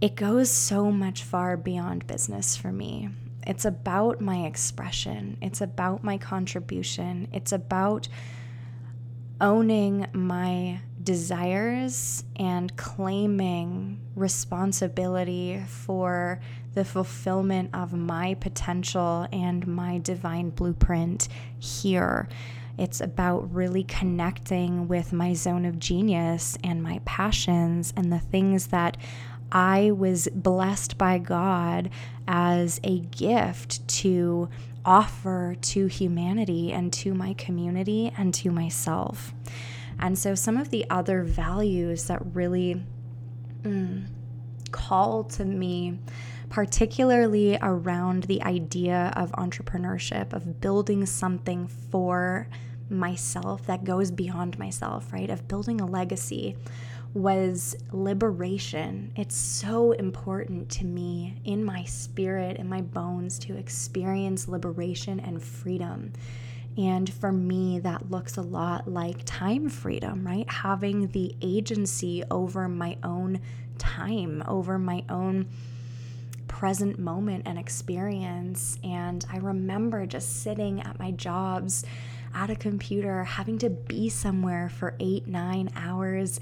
it 0.00 0.16
goes 0.16 0.50
so 0.50 0.90
much 0.90 1.22
far 1.22 1.56
beyond 1.56 2.06
business 2.06 2.56
for 2.56 2.72
me. 2.72 3.08
It's 3.46 3.64
about 3.64 4.20
my 4.20 4.46
expression, 4.46 5.36
it's 5.42 5.60
about 5.60 6.02
my 6.02 6.18
contribution, 6.18 7.28
it's 7.32 7.52
about 7.52 8.08
owning 9.40 10.06
my 10.12 10.80
desires 11.02 12.24
and 12.36 12.74
claiming 12.76 14.00
responsibility 14.16 15.62
for 15.68 16.40
the 16.72 16.84
fulfillment 16.84 17.70
of 17.74 17.92
my 17.92 18.34
potential 18.34 19.26
and 19.32 19.66
my 19.66 19.98
divine 19.98 20.50
blueprint 20.50 21.28
here. 21.58 22.28
It's 22.76 23.00
about 23.00 23.52
really 23.54 23.84
connecting 23.84 24.88
with 24.88 25.12
my 25.12 25.34
zone 25.34 25.64
of 25.64 25.78
genius 25.78 26.58
and 26.64 26.82
my 26.82 27.00
passions 27.04 27.92
and 27.96 28.12
the 28.12 28.18
things 28.18 28.68
that 28.68 28.96
I 29.52 29.90
was 29.92 30.28
blessed 30.34 30.98
by 30.98 31.18
God 31.18 31.90
as 32.26 32.80
a 32.82 33.00
gift 33.00 33.86
to 33.88 34.48
offer 34.84 35.56
to 35.60 35.86
humanity 35.86 36.72
and 36.72 36.92
to 36.92 37.14
my 37.14 37.34
community 37.34 38.12
and 38.16 38.34
to 38.34 38.50
myself. 38.50 39.32
And 39.98 40.18
so, 40.18 40.34
some 40.34 40.56
of 40.56 40.70
the 40.70 40.84
other 40.90 41.22
values 41.22 42.06
that 42.08 42.20
really 42.34 42.82
mm, 43.62 44.06
call 44.72 45.24
to 45.24 45.44
me, 45.44 46.00
particularly 46.50 47.56
around 47.62 48.24
the 48.24 48.42
idea 48.42 49.12
of 49.16 49.30
entrepreneurship, 49.32 50.32
of 50.32 50.60
building 50.60 51.06
something 51.06 51.68
for 51.68 52.48
myself 52.90 53.66
that 53.66 53.84
goes 53.84 54.10
beyond 54.10 54.58
myself, 54.58 55.12
right? 55.12 55.30
Of 55.30 55.48
building 55.48 55.80
a 55.80 55.86
legacy 55.86 56.56
was 57.14 57.76
liberation. 57.92 59.12
It's 59.16 59.36
so 59.36 59.92
important 59.92 60.68
to 60.70 60.84
me 60.84 61.40
in 61.44 61.64
my 61.64 61.84
spirit 61.84 62.56
and 62.58 62.68
my 62.68 62.80
bones 62.82 63.38
to 63.40 63.56
experience 63.56 64.48
liberation 64.48 65.20
and 65.20 65.40
freedom. 65.42 66.12
And 66.76 67.12
for 67.12 67.30
me, 67.30 67.78
that 67.80 68.10
looks 68.10 68.36
a 68.36 68.42
lot 68.42 68.88
like 68.88 69.18
time 69.24 69.68
freedom, 69.68 70.26
right? 70.26 70.50
Having 70.50 71.08
the 71.08 71.36
agency 71.40 72.24
over 72.32 72.68
my 72.68 72.96
own 73.04 73.40
time, 73.78 74.42
over 74.48 74.76
my 74.76 75.04
own 75.08 75.48
present 76.48 76.98
moment 76.98 77.44
and 77.46 77.58
experience. 77.58 78.78
And 78.82 79.24
I 79.32 79.36
remember 79.36 80.04
just 80.04 80.42
sitting 80.42 80.80
at 80.82 80.98
my 80.98 81.12
jobs 81.12 81.84
at 82.34 82.50
a 82.50 82.56
computer, 82.56 83.22
having 83.22 83.58
to 83.58 83.70
be 83.70 84.08
somewhere 84.08 84.68
for 84.68 84.96
eight, 84.98 85.28
nine 85.28 85.70
hours 85.76 86.40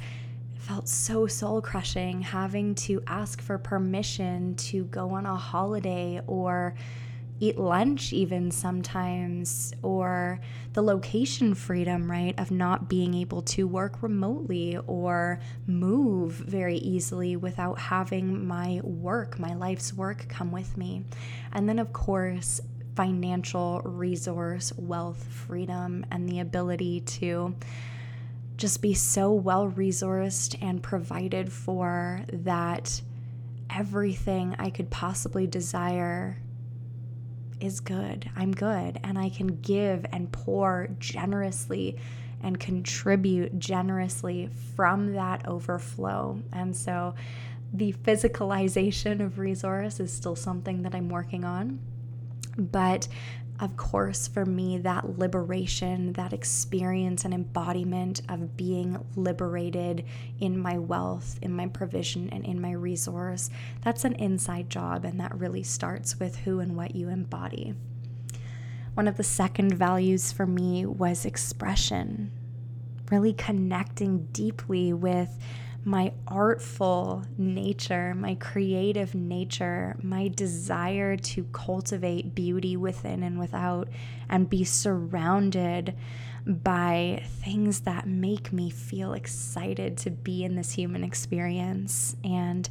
felt 0.62 0.88
so 0.88 1.26
soul 1.26 1.61
crushing 1.61 2.21
having 2.21 2.73
to 2.76 3.02
ask 3.09 3.42
for 3.42 3.59
permission 3.59 4.54
to 4.54 4.85
go 4.85 5.11
on 5.11 5.26
a 5.26 5.35
holiday 5.35 6.21
or 6.28 6.75
eat 7.40 7.59
lunch, 7.59 8.12
even 8.12 8.52
sometimes, 8.52 9.75
or 9.83 10.38
the 10.75 10.81
location 10.83 11.57
freedom, 11.57 12.09
right, 12.09 12.38
of 12.38 12.52
not 12.52 12.88
being 12.88 13.14
able 13.14 13.42
to 13.42 13.66
work 13.66 14.00
remotely 14.04 14.78
or 14.87 15.40
move 15.66 16.35
very 16.35 16.76
easily 16.76 17.35
without 17.35 17.81
having 17.81 18.47
my 18.47 18.81
work, 18.85 19.40
my 19.40 19.54
life's 19.54 19.92
work, 19.92 20.28
come 20.28 20.52
with 20.52 20.76
me. 20.76 21.04
And 21.52 21.69
then, 21.69 21.81
of 21.81 21.92
course, 21.92 22.61
financial 22.95 23.81
resource, 23.85 24.73
wealth, 24.76 25.25
freedom, 25.25 26.07
and 26.12 26.28
the 26.28 26.38
ability 26.38 27.00
to 27.00 27.57
just 28.56 28.82
be 28.82 28.94
so 28.94 29.32
well 29.32 29.71
resourced 29.71 30.56
and 30.62 30.82
provided 30.82 31.52
for 31.52 32.25
that 32.32 33.02
everything 33.71 34.54
I 34.59 34.71
could 34.71 34.90
possibly 34.90 35.47
desire 35.47 36.38
is 37.61 37.80
good. 37.80 38.30
I'm 38.37 38.52
good. 38.52 39.00
And 39.02 39.18
I 39.18 39.30
can 39.30 39.61
give 39.61 40.04
and 40.12 40.30
pour 40.30 40.88
generously 40.99 41.97
and 42.42 42.59
contribute 42.59 43.59
generously 43.59 44.50
from 44.76 45.14
that 45.14 45.47
overflow. 45.47 46.42
And 46.52 46.76
so 46.76 47.14
the 47.73 47.92
physicalization 47.92 49.25
of 49.25 49.38
resource 49.38 50.00
is 50.00 50.12
still 50.12 50.37
something 50.37 50.82
that 50.82 50.94
I'm 50.94 51.09
working 51.09 51.44
on. 51.44 51.78
But 52.59 53.09
of 53.62 53.76
course, 53.76 54.26
for 54.26 54.45
me, 54.45 54.76
that 54.78 55.21
liberation, 55.21 56.14
that 56.14 56.33
experience 56.33 57.25
and 57.25 57.33
embodiment 57.33 58.21
of 58.28 58.57
being 58.57 58.99
liberated 59.14 60.04
in 60.40 60.59
my 60.59 60.76
wealth, 60.78 61.38
in 61.40 61.54
my 61.54 61.69
provision, 61.69 62.28
and 62.31 62.45
in 62.45 62.61
my 62.61 62.73
resource, 62.73 63.50
that's 63.83 64.04
an 64.04 64.14
inside 64.16 64.69
job, 64.69 65.04
and 65.04 65.21
that 65.21 65.38
really 65.38 65.62
starts 65.62 66.19
with 66.19 66.38
who 66.38 66.59
and 66.59 66.76
what 66.76 66.97
you 66.97 67.09
embody. 67.09 67.73
One 68.95 69.07
of 69.07 69.16
the 69.16 69.23
second 69.23 69.73
values 69.75 70.33
for 70.33 70.45
me 70.45 70.85
was 70.85 71.25
expression, 71.25 72.33
really 73.12 73.33
connecting 73.33 74.26
deeply 74.33 74.92
with 74.92 75.38
my 75.84 76.12
artful 76.28 77.24
nature, 77.36 78.14
my 78.14 78.36
creative 78.36 79.14
nature, 79.14 79.96
my 80.02 80.28
desire 80.28 81.16
to 81.16 81.44
cultivate 81.52 82.34
beauty 82.34 82.76
within 82.76 83.22
and 83.22 83.38
without, 83.38 83.88
and 84.28 84.48
be 84.48 84.64
surrounded 84.64 85.94
by 86.46 87.22
things 87.44 87.80
that 87.80 88.06
make 88.06 88.52
me 88.52 88.70
feel 88.70 89.12
excited 89.12 89.96
to 89.96 90.10
be 90.10 90.44
in 90.44 90.56
this 90.56 90.72
human 90.72 91.04
experience 91.04 92.16
and 92.24 92.68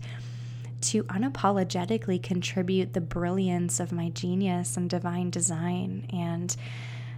to 0.81 1.03
unapologetically 1.05 2.21
contribute 2.21 2.93
the 2.93 3.01
brilliance 3.01 3.79
of 3.79 3.91
my 3.91 4.09
genius 4.09 4.77
and 4.77 4.89
divine 4.89 5.29
design 5.29 6.07
and 6.11 6.55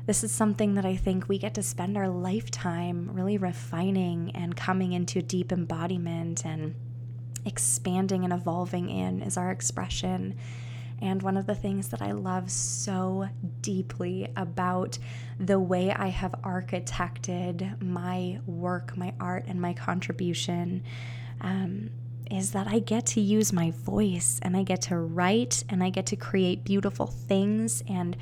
this 0.05 0.23
is 0.23 0.31
something 0.31 0.75
that 0.75 0.85
I 0.85 0.95
think 0.95 1.29
we 1.29 1.37
get 1.37 1.53
to 1.55 1.63
spend 1.63 1.97
our 1.97 2.09
lifetime 2.09 3.09
really 3.13 3.37
refining 3.37 4.31
and 4.35 4.55
coming 4.55 4.91
into 4.93 5.21
deep 5.21 5.51
embodiment 5.51 6.45
and 6.45 6.75
expanding 7.45 8.23
and 8.23 8.33
evolving 8.33 8.89
in 8.89 9.21
is 9.21 9.37
our 9.37 9.49
expression. 9.51 10.35
And 11.01 11.21
one 11.21 11.37
of 11.37 11.45
the 11.45 11.55
things 11.55 11.89
that 11.89 12.01
I 12.01 12.11
love 12.11 12.49
so 12.51 13.27
deeply 13.61 14.27
about 14.35 14.97
the 15.39 15.59
way 15.59 15.91
I 15.91 16.07
have 16.07 16.31
architected 16.43 17.81
my 17.81 18.39
work, 18.45 18.95
my 18.97 19.13
art, 19.19 19.45
and 19.47 19.59
my 19.59 19.73
contribution 19.73 20.83
um, 21.41 21.89
is 22.31 22.51
that 22.51 22.67
I 22.67 22.79
get 22.79 23.05
to 23.07 23.21
use 23.21 23.51
my 23.51 23.71
voice 23.71 24.39
and 24.43 24.55
I 24.55 24.63
get 24.63 24.81
to 24.83 24.97
write 24.97 25.63
and 25.69 25.83
I 25.83 25.89
get 25.89 26.05
to 26.07 26.15
create 26.15 26.63
beautiful 26.63 27.07
things 27.07 27.83
and 27.87 28.15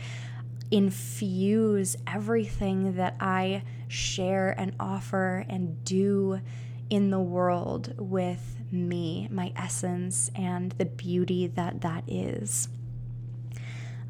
infuse 0.71 1.97
everything 2.07 2.95
that 2.95 3.17
I 3.19 3.63
share 3.89 4.55
and 4.57 4.73
offer 4.79 5.45
and 5.49 5.83
do 5.83 6.41
in 6.89 7.09
the 7.09 7.19
world 7.19 7.93
with 7.97 8.57
me, 8.71 9.27
my 9.31 9.51
essence, 9.55 10.31
and 10.33 10.71
the 10.73 10.85
beauty 10.85 11.47
that 11.47 11.81
that 11.81 12.03
is. 12.07 12.69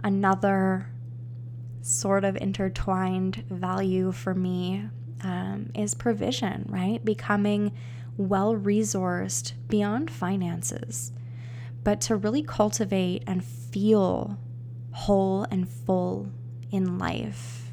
Another 0.03 0.87
sort 1.81 2.23
of 2.23 2.35
intertwined 2.37 3.43
value 3.49 4.11
for 4.11 4.33
me 4.33 4.87
um, 5.23 5.71
is 5.75 5.93
provision, 5.95 6.65
right? 6.69 7.03
Becoming 7.03 7.71
well 8.17 8.55
resourced 8.55 9.53
beyond 9.67 10.11
finances, 10.11 11.11
but 11.83 12.01
to 12.01 12.15
really 12.15 12.43
cultivate 12.43 13.23
and 13.25 13.43
feel 13.43 14.37
whole 14.91 15.45
and 15.49 15.67
full 15.67 16.31
in 16.71 16.97
life, 16.97 17.71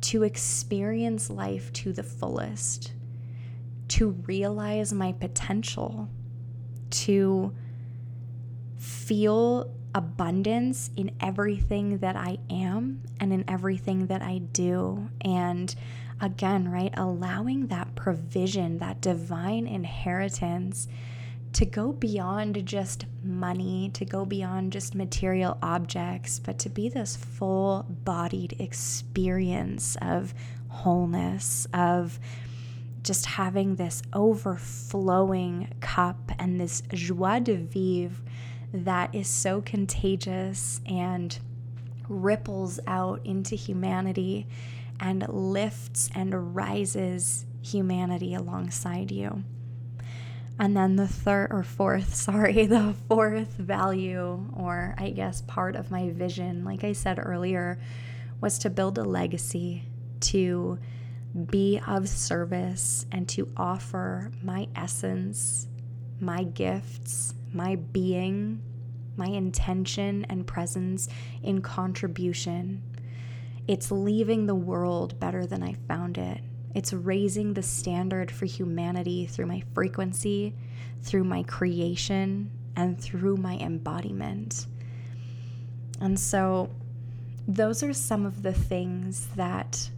to 0.00 0.22
experience 0.22 1.30
life 1.30 1.72
to 1.74 1.92
the 1.92 2.02
fullest, 2.02 2.92
to 3.88 4.10
realize 4.26 4.92
my 4.92 5.12
potential, 5.12 6.08
to 6.90 7.54
feel 8.78 9.70
abundance 9.94 10.90
in 10.96 11.10
everything 11.20 11.98
that 11.98 12.16
I 12.16 12.38
am 12.50 13.02
and 13.18 13.32
in 13.32 13.44
everything 13.48 14.06
that 14.08 14.22
I 14.22 14.38
do. 14.38 15.08
And 15.22 15.74
again, 16.20 16.70
right, 16.70 16.92
allowing 16.96 17.68
that 17.68 17.94
provision, 17.94 18.78
that 18.78 19.00
divine 19.00 19.66
inheritance 19.66 20.88
to 21.56 21.64
go 21.64 21.90
beyond 21.90 22.66
just 22.66 23.06
money, 23.24 23.90
to 23.94 24.04
go 24.04 24.26
beyond 24.26 24.70
just 24.70 24.94
material 24.94 25.56
objects, 25.62 26.38
but 26.38 26.58
to 26.58 26.68
be 26.68 26.90
this 26.90 27.16
full 27.16 27.86
bodied 28.04 28.54
experience 28.60 29.96
of 30.02 30.34
wholeness, 30.68 31.66
of 31.72 32.20
just 33.02 33.24
having 33.24 33.76
this 33.76 34.02
overflowing 34.12 35.72
cup 35.80 36.30
and 36.38 36.60
this 36.60 36.82
joie 36.92 37.38
de 37.38 37.56
vivre 37.56 38.22
that 38.74 39.14
is 39.14 39.26
so 39.26 39.62
contagious 39.62 40.82
and 40.84 41.38
ripples 42.06 42.78
out 42.86 43.18
into 43.24 43.54
humanity 43.54 44.46
and 45.00 45.26
lifts 45.26 46.10
and 46.14 46.54
rises 46.54 47.46
humanity 47.62 48.34
alongside 48.34 49.10
you. 49.10 49.42
And 50.58 50.76
then 50.76 50.96
the 50.96 51.06
third 51.06 51.48
or 51.50 51.62
fourth, 51.62 52.14
sorry, 52.14 52.66
the 52.66 52.94
fourth 53.08 53.54
value, 53.54 54.50
or 54.56 54.94
I 54.98 55.10
guess 55.10 55.42
part 55.42 55.76
of 55.76 55.90
my 55.90 56.10
vision, 56.10 56.64
like 56.64 56.84
I 56.84 56.92
said 56.92 57.18
earlier, 57.22 57.78
was 58.40 58.58
to 58.60 58.70
build 58.70 58.98
a 58.98 59.04
legacy, 59.04 59.84
to 60.20 60.78
be 61.50 61.80
of 61.86 62.08
service, 62.08 63.06
and 63.12 63.28
to 63.30 63.52
offer 63.56 64.30
my 64.42 64.68
essence, 64.74 65.68
my 66.20 66.44
gifts, 66.44 67.34
my 67.52 67.76
being, 67.76 68.62
my 69.16 69.26
intention 69.26 70.26
and 70.28 70.46
presence 70.46 71.08
in 71.42 71.60
contribution. 71.60 72.82
It's 73.66 73.90
leaving 73.90 74.46
the 74.46 74.54
world 74.54 75.18
better 75.18 75.46
than 75.46 75.62
I 75.62 75.74
found 75.88 76.18
it. 76.18 76.40
It's 76.76 76.92
raising 76.92 77.54
the 77.54 77.62
standard 77.62 78.30
for 78.30 78.44
humanity 78.44 79.24
through 79.24 79.46
my 79.46 79.62
frequency, 79.72 80.52
through 81.00 81.24
my 81.24 81.42
creation, 81.44 82.50
and 82.76 83.00
through 83.00 83.38
my 83.38 83.56
embodiment. 83.56 84.66
And 86.02 86.20
so, 86.20 86.68
those 87.48 87.82
are 87.82 87.94
some 87.94 88.26
of 88.26 88.42
the 88.42 88.52
things 88.52 89.28
that 89.36 89.88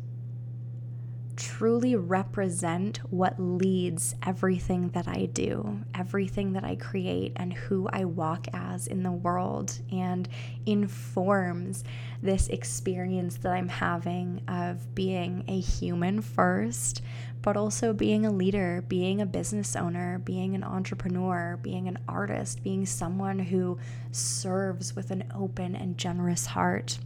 truly 1.39 1.95
represent 1.95 2.99
what 3.11 3.39
leads 3.39 4.17
everything 4.27 4.89
that 4.89 5.07
I 5.07 5.27
do, 5.27 5.85
everything 5.95 6.53
that 6.55 6.65
I 6.65 6.75
create, 6.75 7.33
and 7.37 7.53
who 7.53 7.89
I 7.93 8.05
walk 8.05 8.49
as 8.53 8.89
in 8.89 9.05
the 9.05 9.13
world, 9.13 9.79
and 9.93 10.29
informs 10.67 11.85
this 12.21 12.49
experience 12.49 13.37
that 13.39 13.53
I'm 13.53 13.69
having 13.69 14.43
of 14.49 14.95
being 14.97 15.45
a 15.47 15.61
human 15.61 16.21
first, 16.23 17.03
but 17.41 17.57
also 17.57 17.93
being 17.93 18.27
a 18.27 18.33
leader, 18.33 18.85
being 18.89 19.21
a 19.21 19.27
business 19.27 19.77
owner, 19.77 20.19
being 20.19 20.57
an 20.57 20.65
entrepreneur, 20.65 21.57
being 21.63 21.87
an 21.87 21.99
artist, 22.09 22.65
being 22.65 22.85
someone 22.85 23.39
who 23.39 23.79
serves 24.11 24.97
with 24.97 25.13
an 25.13 25.31
open 25.33 25.77
and 25.77 25.97
generous 25.97 26.47
heart. 26.47 26.99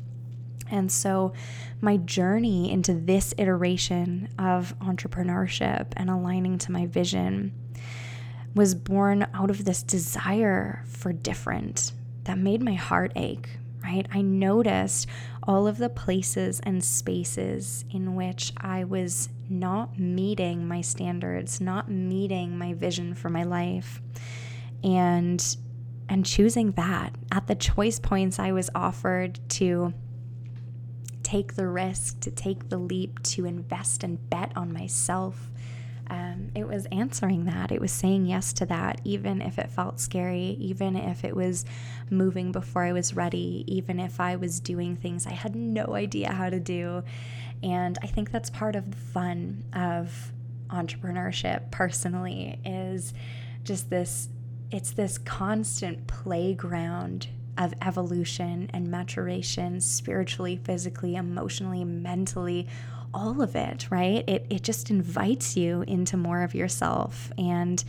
And 0.72 0.90
so, 0.90 1.34
my 1.82 1.98
journey 1.98 2.72
into 2.72 2.94
this 2.94 3.34
iteration 3.36 4.30
of 4.38 4.76
entrepreneurship 4.80 5.88
and 5.96 6.08
aligning 6.08 6.58
to 6.58 6.72
my 6.72 6.86
vision 6.86 7.52
was 8.54 8.74
born 8.74 9.26
out 9.34 9.50
of 9.50 9.64
this 9.64 9.82
desire 9.82 10.82
for 10.86 11.12
different 11.12 11.92
that 12.24 12.38
made 12.38 12.62
my 12.62 12.74
heart 12.74 13.12
ache, 13.16 13.50
right? 13.84 14.06
I 14.12 14.22
noticed 14.22 15.08
all 15.42 15.66
of 15.66 15.76
the 15.76 15.90
places 15.90 16.60
and 16.60 16.82
spaces 16.82 17.84
in 17.90 18.14
which 18.14 18.52
I 18.56 18.84
was 18.84 19.28
not 19.50 19.98
meeting 19.98 20.66
my 20.66 20.80
standards, 20.80 21.60
not 21.60 21.90
meeting 21.90 22.56
my 22.56 22.72
vision 22.72 23.14
for 23.14 23.28
my 23.28 23.42
life. 23.42 24.00
And 24.82 25.56
and 26.08 26.26
choosing 26.26 26.72
that 26.72 27.14
at 27.30 27.46
the 27.46 27.54
choice 27.54 27.98
points 27.98 28.38
I 28.38 28.52
was 28.52 28.68
offered 28.74 29.38
to 29.50 29.94
take 31.32 31.54
the 31.54 31.66
risk, 31.66 32.20
to 32.20 32.30
take 32.30 32.68
the 32.68 32.76
leap, 32.76 33.22
to 33.22 33.46
invest 33.46 34.04
and 34.04 34.28
bet 34.28 34.52
on 34.54 34.70
myself. 34.70 35.50
Um, 36.10 36.50
it 36.54 36.68
was 36.68 36.84
answering 36.92 37.46
that. 37.46 37.72
It 37.72 37.80
was 37.80 37.90
saying 37.90 38.26
yes 38.26 38.52
to 38.54 38.66
that, 38.66 39.00
even 39.02 39.40
if 39.40 39.58
it 39.58 39.70
felt 39.70 39.98
scary, 39.98 40.58
even 40.60 40.94
if 40.94 41.24
it 41.24 41.34
was 41.34 41.64
moving 42.10 42.52
before 42.52 42.84
I 42.84 42.92
was 42.92 43.16
ready, 43.16 43.64
even 43.66 43.98
if 43.98 44.20
I 44.20 44.36
was 44.36 44.60
doing 44.60 44.94
things 44.94 45.26
I 45.26 45.32
had 45.32 45.56
no 45.56 45.94
idea 45.94 46.32
how 46.32 46.50
to 46.50 46.60
do. 46.60 47.02
And 47.62 47.98
I 48.02 48.08
think 48.08 48.30
that's 48.30 48.50
part 48.50 48.76
of 48.76 48.90
the 48.90 48.98
fun 48.98 49.64
of 49.72 50.32
entrepreneurship 50.68 51.70
personally 51.70 52.58
is 52.62 53.14
just 53.64 53.88
this 53.88 54.28
it's 54.70 54.92
this 54.92 55.16
constant 55.18 56.06
playground 56.06 57.28
of 57.58 57.74
evolution 57.82 58.70
and 58.72 58.88
maturation 58.88 59.80
spiritually, 59.80 60.56
physically, 60.56 61.16
emotionally, 61.16 61.84
mentally, 61.84 62.66
all 63.14 63.42
of 63.42 63.54
it, 63.54 63.88
right? 63.90 64.26
It, 64.28 64.46
it 64.48 64.62
just 64.62 64.90
invites 64.90 65.56
you 65.56 65.82
into 65.86 66.16
more 66.16 66.42
of 66.42 66.54
yourself. 66.54 67.30
And 67.36 67.82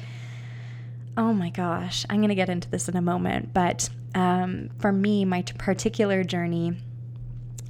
oh 1.15 1.33
my 1.33 1.49
gosh, 1.49 2.05
I'm 2.09 2.17
going 2.17 2.29
to 2.29 2.35
get 2.35 2.49
into 2.49 2.69
this 2.69 2.89
in 2.89 2.97
a 2.97 3.01
moment. 3.01 3.53
But 3.53 3.89
um, 4.15 4.69
for 4.79 4.91
me, 4.91 5.25
my 5.25 5.41
particular 5.41 6.23
journey 6.23 6.77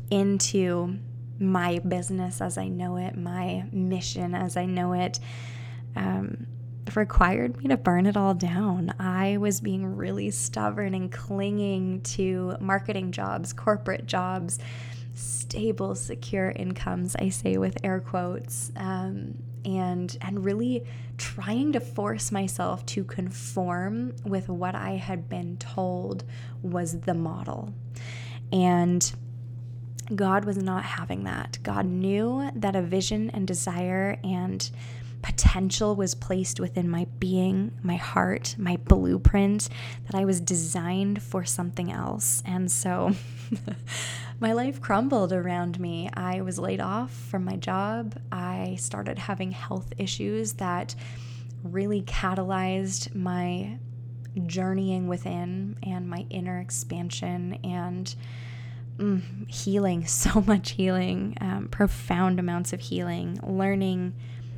into 0.10 0.98
my 1.40 1.80
business 1.80 2.42
as 2.42 2.58
I 2.58 2.68
know 2.68 2.98
it, 2.98 3.18
my 3.18 3.66
mission 3.72 4.34
as 4.36 4.58
I 4.58 4.66
know 4.66 4.94
it, 4.94 5.20
um, 5.96 6.48
required 6.96 7.58
me 7.58 7.70
to 7.70 7.78
burn 7.78 8.06
it 8.06 8.18
all 8.18 8.34
down. 8.34 8.94
I 9.00 9.38
was 9.38 9.62
being 9.62 9.96
really 9.96 10.32
stubborn 10.32 10.94
and 10.94 11.12
clinging 11.12 12.02
to 12.02 12.56
marketing 12.60 13.12
jobs, 13.12 13.54
corporate 13.54 14.06
jobs, 14.06 14.60
stable, 15.14 15.96
secure 15.96 16.50
incomes, 16.50 17.16
I 17.16 17.30
say 17.30 17.58
with 17.58 17.78
air 17.84 18.00
quotes, 18.00 18.72
um, 18.76 19.36
and, 19.66 20.16
and 20.22 20.44
really 20.44 20.84
trying 21.18 21.72
to 21.74 21.80
force 21.80 22.32
myself 22.32 22.86
to 22.88 23.04
conform 23.04 24.16
with 24.26 24.50
what 24.50 24.76
I 24.76 24.92
had 24.92 25.30
been 25.30 25.58
told 25.58 26.24
was 26.62 27.02
the 27.02 27.14
model. 27.14 27.74
And 28.52 29.14
God 30.14 30.44
was 30.46 30.58
not 30.58 30.84
having 30.84 31.24
that. 31.24 31.60
God 31.64 31.86
knew 31.86 32.50
that 32.56 32.76
a 32.76 32.82
vision 32.82 33.30
and 33.30 33.48
desire 33.48 34.20
and 34.24 34.70
potential 35.24 35.96
was 35.96 36.14
placed 36.14 36.60
within 36.60 36.88
my 36.88 37.08
being, 37.18 37.72
my 37.82 37.96
heart, 37.96 38.56
my 38.60 38.76
blueprint, 38.76 39.70
that 40.06 40.16
I 40.16 40.26
was 40.26 40.40
designed 40.40 41.24
for 41.24 41.46
something 41.46 41.92
else. 41.92 42.44
And 42.46 42.70
so 42.70 43.14
my 44.40 44.52
life 44.52 44.82
crumbled 44.82 45.34
around 45.34 45.80
me. 45.80 46.10
I 46.14 46.42
was 46.42 46.60
laid 46.60 46.82
off 46.82 47.12
from 47.12 47.46
my 47.46 47.56
job. 47.56 48.20
I 48.32 48.76
started 48.80 49.18
having 49.18 49.52
health 49.52 49.94
issues 49.98 50.54
that 50.54 50.94
really 51.64 52.02
catalyzed 52.02 53.16
my 53.16 53.80
journeying 54.46 55.08
within 55.08 55.78
and 55.84 56.10
my 56.10 56.26
inner 56.30 56.60
expansion 56.60 57.60
and 57.64 58.14
mm, 58.98 59.50
healing, 59.50 60.06
so 60.06 60.42
much 60.42 60.72
healing, 60.72 61.38
um, 61.40 61.70
profound 61.70 62.42
amounts 62.42 62.74
of 62.74 62.82
healing, 62.82 63.40
learning 63.42 64.14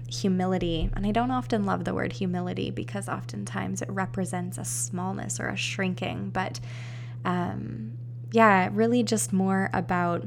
humility. 0.08 0.89
And 0.96 1.06
I 1.06 1.12
don't 1.12 1.32
often 1.32 1.65
love 1.65 1.84
the 1.84 1.94
word 1.94 2.13
humility 2.13 2.72
because 2.72 3.10
oftentimes 3.10 3.82
it 3.82 3.89
represents 3.89 4.58
a 4.58 4.65
smallness 4.65 5.39
or 5.39 5.48
a 5.48 5.58
shrinking. 5.58 6.30
But 6.30 6.60
um, 7.24 7.98
yeah, 8.32 8.70
really 8.72 9.04
just 9.04 9.34
more 9.34 9.70
about, 9.74 10.26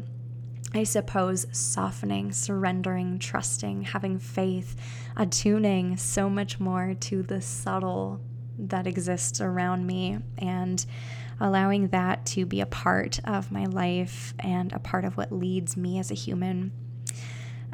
I 0.75 0.85
suppose, 0.85 1.47
softening, 1.53 2.33
surrendering, 2.33 3.19
trusting, 3.19 3.83
having 3.83 4.19
faith, 4.19 4.77
attuning 5.17 5.97
so 5.97 6.29
much 6.29 6.59
more 6.59 6.95
to 6.95 7.23
the 7.23 7.41
subtle 7.41 8.21
that 8.59 8.87
exists 8.87 9.41
around 9.41 9.87
me 9.87 10.19
and 10.38 10.85
allowing 11.41 11.88
that 11.88 12.27
to 12.27 12.45
be 12.45 12.61
a 12.61 12.67
part 12.67 13.21
of 13.25 13.53
my 13.53 13.64
life 13.67 14.35
and 14.41 14.73
a 14.73 14.79
part 14.79 15.05
of 15.05 15.17
what 15.17 15.31
leads 15.31 15.77
me 15.77 15.99
as 15.99 16.11
a 16.11 16.14
human. 16.14 16.73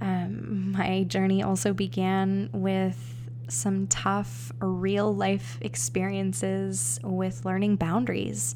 Um, 0.05 0.73
my 0.73 1.05
journey 1.05 1.43
also 1.43 1.73
began 1.73 2.51
with 2.53 3.14
some 3.49 3.87
tough 3.87 4.53
real 4.61 5.14
life 5.14 5.57
experiences 5.62 7.01
with 7.03 7.47
learning 7.47 7.77
boundaries. 7.77 8.55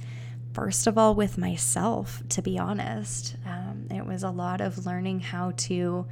First 0.53 0.87
of 0.87 0.99
all, 0.99 1.15
with 1.15 1.39
myself, 1.39 2.23
to 2.31 2.43
be 2.43 2.59
honest. 2.59 3.37
Um, 3.47 3.87
it 3.91 4.05
was 4.05 4.23
a 4.23 4.31
lot 4.31 4.61
of 4.61 4.85
learning 4.85 5.21
how 5.21 5.53
to 5.57 6.07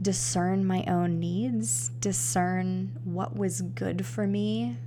discern 0.00 0.64
my 0.64 0.84
own 0.86 1.20
needs, 1.20 1.90
discern 2.00 2.98
what 3.04 3.36
was 3.36 3.60
good 3.60 4.06
for 4.06 4.26
me, 4.26 4.78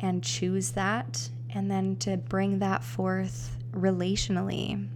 and 0.00 0.22
choose 0.22 0.72
that, 0.72 1.30
and 1.48 1.70
then 1.70 1.96
to 1.96 2.18
bring 2.18 2.58
that 2.58 2.84
forth 2.84 3.56
relationally. 3.72 4.86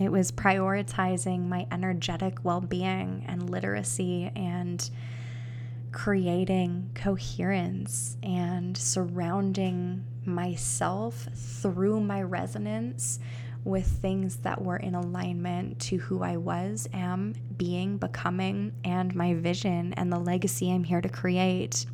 It 0.00 0.10
was 0.10 0.32
prioritizing 0.32 1.46
my 1.46 1.66
energetic 1.70 2.42
well 2.42 2.62
being 2.62 3.24
and 3.28 3.50
literacy 3.50 4.32
and 4.34 4.90
creating 5.92 6.90
coherence 6.94 8.16
and 8.22 8.74
surrounding 8.76 10.04
myself 10.24 11.28
through 11.34 12.00
my 12.00 12.22
resonance 12.22 13.20
with 13.62 13.86
things 13.86 14.36
that 14.36 14.62
were 14.62 14.78
in 14.78 14.94
alignment 14.94 15.78
to 15.80 15.98
who 15.98 16.22
I 16.22 16.38
was, 16.38 16.88
am, 16.94 17.34
being, 17.58 17.98
becoming, 17.98 18.72
and 18.82 19.14
my 19.14 19.34
vision 19.34 19.92
and 19.94 20.10
the 20.10 20.18
legacy 20.18 20.72
I'm 20.72 20.84
here 20.84 21.02
to 21.02 21.10
create. 21.10 21.84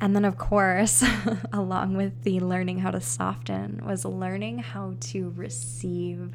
And 0.00 0.16
then, 0.16 0.24
of 0.24 0.38
course, 0.38 1.04
along 1.52 1.96
with 1.96 2.22
the 2.22 2.40
learning 2.40 2.78
how 2.78 2.90
to 2.90 3.02
soften, 3.02 3.82
was 3.84 4.06
learning 4.06 4.60
how 4.60 4.94
to 4.98 5.30
receive 5.36 6.34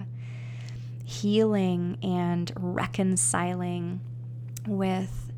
healing 1.07 1.97
and 2.03 2.51
reconciling 2.57 4.01
with 4.67 5.31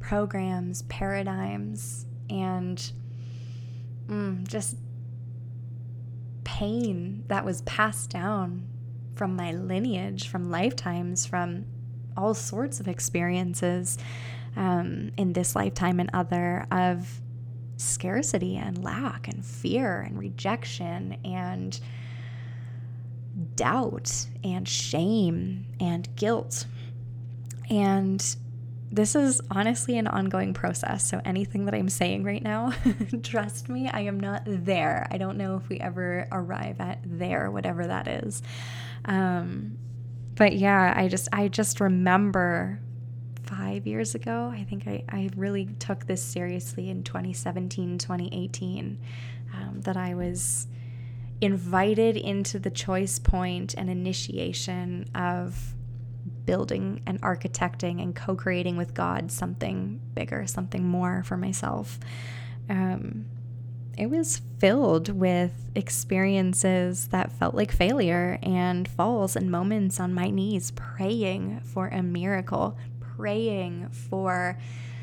programs, 0.00 0.80
paradigms, 0.84 2.06
and 2.30 2.92
mm, 4.06 4.48
just 4.48 4.78
pain 6.44 7.24
that 7.28 7.44
was 7.44 7.60
passed 7.62 8.08
down 8.08 8.66
from 9.14 9.36
my 9.36 9.52
lineage, 9.52 10.28
from 10.28 10.50
lifetimes, 10.50 11.26
from 11.26 11.66
all 12.16 12.32
sorts 12.32 12.80
of 12.80 12.88
experiences 12.88 13.98
um, 14.56 15.10
in 15.18 15.34
this 15.34 15.54
lifetime 15.54 16.00
and 16.00 16.08
other 16.14 16.66
of 16.72 17.20
scarcity 17.76 18.56
and 18.56 18.82
lack 18.82 19.28
and 19.28 19.44
fear 19.44 20.00
and 20.00 20.18
rejection 20.18 21.18
and 21.22 21.80
doubt 23.56 24.26
and 24.44 24.68
shame 24.68 25.66
and 25.80 26.08
guilt. 26.16 26.66
And 27.70 28.36
this 28.90 29.14
is 29.14 29.40
honestly 29.50 29.96
an 29.96 30.06
ongoing 30.06 30.52
process. 30.52 31.08
So, 31.08 31.20
anything 31.24 31.64
that 31.64 31.74
I'm 31.74 31.88
saying 31.88 32.24
right 32.24 32.42
now, 32.42 32.72
trust 33.22 33.68
me, 33.68 33.88
I 33.88 34.00
am 34.00 34.20
not 34.20 34.42
there. 34.46 35.06
I 35.10 35.16
don't 35.16 35.38
know 35.38 35.56
if 35.56 35.68
we 35.68 35.80
ever 35.80 36.28
arrive 36.30 36.80
at 36.80 37.00
there, 37.04 37.50
whatever 37.50 37.86
that 37.86 38.06
is. 38.06 38.42
Um, 39.06 39.78
but 40.34 40.56
yeah, 40.56 40.92
I 40.94 41.08
just, 41.08 41.28
I 41.32 41.48
just 41.48 41.80
remember 41.80 42.80
five 43.44 43.86
years 43.86 44.14
ago, 44.14 44.52
I 44.54 44.64
think 44.64 44.86
I, 44.86 45.04
I 45.08 45.30
really 45.36 45.66
took 45.78 46.06
this 46.06 46.22
seriously 46.22 46.90
in 46.90 47.02
2017, 47.02 47.98
2018, 47.98 48.98
um, 49.54 49.80
that 49.82 49.96
I 49.96 50.14
was 50.14 50.66
invited 51.42 52.16
into 52.16 52.58
the 52.58 52.70
choice 52.70 53.18
point 53.18 53.74
and 53.76 53.90
initiation 53.90 55.04
of 55.14 55.74
building 56.46 57.02
and 57.06 57.20
architecting 57.20 58.00
and 58.00 58.14
co 58.14 58.34
creating 58.36 58.76
with 58.76 58.94
God 58.94 59.30
something 59.30 60.00
bigger, 60.14 60.46
something 60.46 60.86
more 60.86 61.22
for 61.24 61.36
myself. 61.36 61.98
Um, 62.70 63.26
it 63.98 64.06
was 64.06 64.40
filled 64.58 65.08
with 65.10 65.52
experiences 65.74 67.08
that 67.08 67.32
felt 67.32 67.54
like 67.54 67.72
failure 67.72 68.38
and 68.42 68.88
falls 68.88 69.36
and 69.36 69.50
moments 69.50 70.00
on 70.00 70.14
my 70.14 70.30
knees 70.30 70.70
praying 70.70 71.60
for 71.64 71.88
a 71.88 72.02
miracle, 72.02 72.78
praying 73.00 73.90
for 73.90 74.58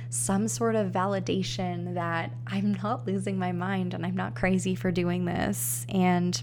some 0.10 0.48
sort 0.48 0.76
of 0.76 0.92
validation 0.92 1.94
that 1.94 2.34
I'm 2.48 2.74
not 2.84 3.06
losing 3.06 3.38
my 3.38 3.52
mind 3.52 3.94
and 3.94 4.06
I'm 4.06 4.16
not 4.16 4.36
crazy 4.36 4.76
for 4.76 4.92
doing 4.92 5.26
this. 5.26 5.86
And 5.90 6.42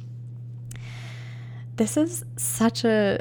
this 1.76 1.96
is 1.96 2.24
such 2.37 2.85
a 2.85 3.20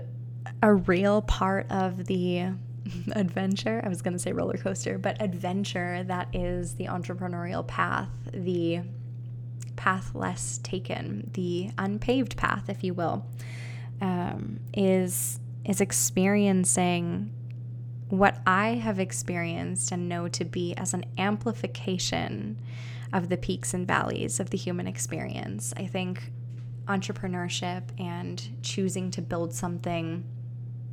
a 0.61 0.73
real 0.73 1.21
part 1.21 1.69
of 1.71 2.05
the 2.05 2.45
adventure. 3.13 3.81
I 3.83 3.89
was 3.89 4.01
going 4.01 4.13
to 4.13 4.19
say 4.19 4.31
roller 4.31 4.57
coaster, 4.57 4.97
but 4.97 5.21
adventure 5.21 6.03
that 6.03 6.33
is 6.33 6.75
the 6.75 6.85
entrepreneurial 6.85 7.65
path, 7.65 8.09
the 8.31 8.81
path 9.75 10.15
less 10.15 10.59
taken, 10.59 11.29
the 11.33 11.71
unpaved 11.77 12.37
path, 12.37 12.69
if 12.69 12.83
you 12.83 12.93
will, 12.93 13.25
um, 14.01 14.59
is 14.73 15.39
is 15.65 15.81
experiencing 15.81 17.31
what 18.09 18.39
I 18.45 18.75
have 18.75 18.99
experienced 18.99 19.91
and 19.91 20.07
know 20.07 20.27
to 20.29 20.45
be 20.45 20.73
as 20.75 20.93
an 20.93 21.05
amplification 21.17 22.59
of 23.11 23.29
the 23.29 23.37
peaks 23.37 23.73
and 23.73 23.87
valleys 23.87 24.39
of 24.39 24.49
the 24.49 24.57
human 24.57 24.87
experience. 24.87 25.73
I 25.77 25.87
think 25.87 26.31
entrepreneurship 26.87 27.83
and 27.99 28.41
choosing 28.61 29.09
to 29.11 29.21
build 29.21 29.53
something 29.53 30.23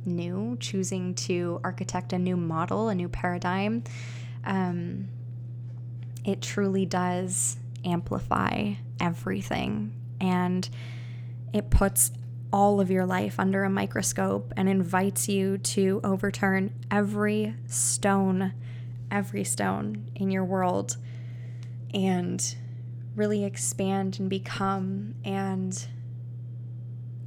new, 0.05 0.57
choosing 0.59 1.13
to 1.13 1.59
architect 1.63 2.13
a 2.13 2.19
new 2.19 2.35
model, 2.35 2.89
a 2.89 2.95
new 2.95 3.09
paradigm, 3.09 3.83
um, 4.43 5.07
it 6.25 6.41
truly 6.41 6.85
does 6.85 7.57
amplify 7.85 8.73
everything. 8.99 9.93
And 10.19 10.67
it 11.53 11.69
puts 11.69 12.11
all 12.53 12.79
of 12.79 12.91
your 12.91 13.05
life 13.05 13.39
under 13.39 13.63
a 13.63 13.69
microscope 13.69 14.53
and 14.55 14.69
invites 14.69 15.27
you 15.27 15.57
to 15.57 15.99
overturn 16.03 16.71
every 16.91 17.55
stone, 17.65 18.53
every 19.09 19.43
stone 19.43 20.09
in 20.15 20.29
your 20.29 20.45
world 20.45 20.95
and 21.95 22.55
really 23.15 23.43
expand 23.43 24.19
and 24.19 24.29
become 24.29 25.15
and 25.25 25.87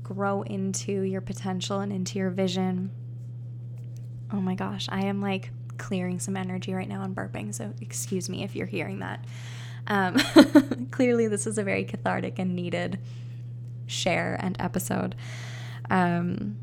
grow 0.04 0.42
into 0.42 1.02
your 1.02 1.20
potential 1.20 1.80
and 1.80 1.92
into 1.92 2.20
your 2.20 2.30
vision. 2.30 2.92
Oh 4.32 4.40
my 4.40 4.54
gosh, 4.54 4.86
I 4.88 5.06
am 5.06 5.20
like 5.20 5.50
clearing 5.76 6.20
some 6.20 6.36
energy 6.36 6.72
right 6.72 6.88
now 6.88 7.02
and 7.02 7.14
burping, 7.16 7.52
so 7.52 7.72
excuse 7.80 8.28
me 8.28 8.44
if 8.44 8.54
you're 8.54 8.66
hearing 8.66 9.00
that. 9.00 9.24
Um, 9.88 10.16
clearly, 10.92 11.26
this 11.26 11.48
is 11.48 11.58
a 11.58 11.64
very 11.64 11.84
cathartic 11.84 12.38
and 12.38 12.54
needed 12.54 13.00
share 13.86 14.36
and 14.40 14.56
episode. 14.60 15.14
Um, 15.90 16.56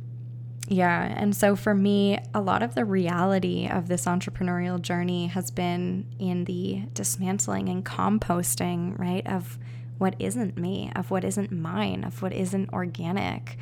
yeah, 0.68 1.04
and 1.04 1.36
so 1.36 1.56
for 1.56 1.74
me, 1.74 2.20
a 2.34 2.42
lot 2.42 2.64
of 2.64 2.74
the 2.74 2.86
reality 2.86 3.68
of 3.68 3.88
this 3.88 4.06
entrepreneurial 4.06 4.82
journey 4.82 5.28
has 5.28 5.52
been 5.52 6.06
in 6.20 6.46
the 6.46 6.84
dismantling 6.94 7.68
and 7.68 7.84
composting, 7.86 8.98
right, 8.98 9.26
of 9.28 9.58
what 9.98 10.16
isn't 10.20 10.58
me, 10.58 10.92
of 10.96 11.12
what 11.12 11.24
isn't 11.24 11.52
mine, 11.52 12.04
of 12.04 12.22
what 12.22 12.34
isn't 12.34 12.72
organic 12.72 13.58